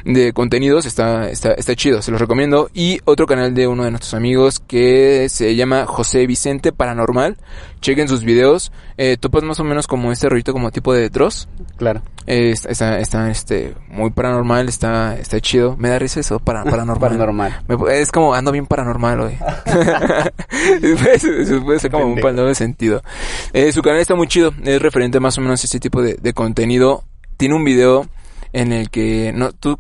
de 0.05 0.33
contenidos, 0.33 0.87
está, 0.87 1.31
está, 1.31 1.53
está 1.53 1.75
chido, 1.75 2.03
se 2.03 2.11
los 2.11 2.21
recomiendo. 2.21 2.71
Y 2.75 3.01
otro 3.05 3.27
canal 3.27 3.55
de 3.55 3.67
uno 3.67 3.85
de 3.85 3.91
nuestros 3.91 4.15
amigos 4.15 4.61
que 4.61 5.29
se 5.29 5.55
llama 5.57 5.87
José 5.87 6.27
Vicente 6.27 6.73
Paranormal. 6.73 7.37
Chequen 7.81 8.09
sus 8.09 8.25
videos, 8.25 8.73
eh, 8.99 9.17
topas 9.19 9.43
más 9.43 9.59
o 9.61 9.65
menos 9.65 9.87
como 9.87 10.13
este 10.13 10.29
rollito 10.29 10.53
como 10.53 10.71
tipo 10.71 10.93
de 10.93 11.09
Dross. 11.09 11.49
Claro. 11.79 12.03
Eh, 12.27 12.51
está, 12.51 12.69
está, 12.71 13.01
está, 13.01 13.31
este, 13.31 13.75
muy 13.89 14.11
paranormal, 14.11 14.69
está, 14.69 15.17
está 15.19 15.41
chido. 15.41 15.77
Me 15.79 15.89
da 15.89 15.99
risa 15.99 16.21
eso, 16.21 16.39
para, 16.41 16.63
paranormal. 16.65 16.99
Paranormal. 17.11 17.63
Me- 17.67 17.99
es 18.01 18.13
como 18.13 18.35
ando 18.35 18.53
bien 18.53 18.67
paranormal 18.67 19.21
hoy. 19.21 19.39
Eso 20.83 21.63
puede 21.65 21.79
ser 21.79 21.91
como 21.91 22.07
un 22.07 22.21
pan 22.21 22.37
de 22.37 22.55
sentido. 22.55 23.03
Eh, 23.53 23.73
su 23.73 23.83
canal 23.83 24.01
está 24.01 24.15
muy 24.15 24.27
chido. 24.29 24.53
Es 24.65 24.81
referente 24.83 25.21
más 25.21 25.39
o 25.39 25.41
menos 25.41 25.63
a 25.63 25.65
este 25.65 25.81
tipo 25.81 26.03
de, 26.03 26.15
de 26.15 26.33
contenido. 26.33 27.05
Tiene 27.37 27.55
un 27.55 27.65
video 27.65 28.07
en 28.53 28.73
el 28.73 28.91
que 28.91 29.33
no 29.35 29.53
tú 29.53 29.79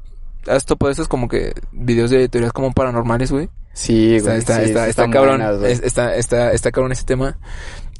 has 0.48 0.64
topado 0.64 0.90
esos 0.90 1.08
como 1.08 1.28
que 1.28 1.52
videos 1.72 2.10
de 2.10 2.28
teorías 2.28 2.52
como 2.52 2.72
paranormales, 2.72 3.30
güey. 3.30 3.48
Sí, 3.72 4.18
güey. 4.20 4.38
está, 4.38 4.56
sí, 4.56 4.62
está, 4.62 4.64
sí 4.64 4.70
está 4.70 4.88
están 4.88 5.10
cabrón. 5.12 5.38
buenas, 5.40 5.80
está, 5.82 6.14
está, 6.16 6.52
está 6.52 6.72
cabrón 6.72 6.92
ese 6.92 7.04
tema. 7.04 7.38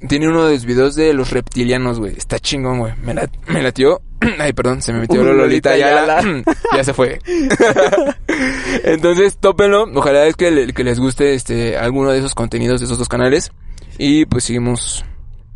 Tiene 0.08 0.28
uno 0.28 0.46
de 0.46 0.54
los 0.54 0.64
videos 0.64 0.94
de 0.94 1.12
los 1.12 1.30
reptilianos, 1.30 1.98
güey. 1.98 2.16
Está 2.16 2.38
chingón, 2.38 2.78
güey. 2.78 2.94
Me, 3.02 3.12
la, 3.14 3.28
me 3.48 3.62
latió. 3.62 4.00
Ay, 4.38 4.52
perdón, 4.52 4.80
se 4.82 4.92
me 4.92 5.00
metió 5.00 5.20
Uh, 5.20 5.24
Lolita 5.24 5.70
Lolita 5.70 5.76
ya 5.76 6.22
ya 6.76 6.84
se 6.84 6.94
fue. 6.94 7.18
Entonces, 8.84 9.36
tópenlo. 9.38 9.84
Ojalá 9.94 10.26
es 10.26 10.36
que, 10.36 10.50
le- 10.50 10.72
que 10.72 10.84
les 10.84 10.98
guste 10.98 11.34
este 11.34 11.76
alguno 11.76 12.10
de 12.10 12.18
esos 12.18 12.34
contenidos 12.34 12.80
de 12.80 12.86
esos 12.86 12.98
dos 12.98 13.08
canales. 13.08 13.52
Y 13.98 14.24
pues 14.26 14.44
seguimos 14.44 15.04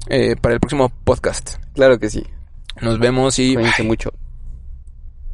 eh, 0.08 0.36
para 0.40 0.54
el 0.54 0.60
próximo 0.60 0.90
podcast. 1.04 1.56
Claro 1.74 1.98
que 1.98 2.10
sí. 2.10 2.24
Nos 2.80 2.98
vemos 2.98 3.38
y 3.38 3.54
Cuídense 3.54 3.82
mucho. 3.84 4.10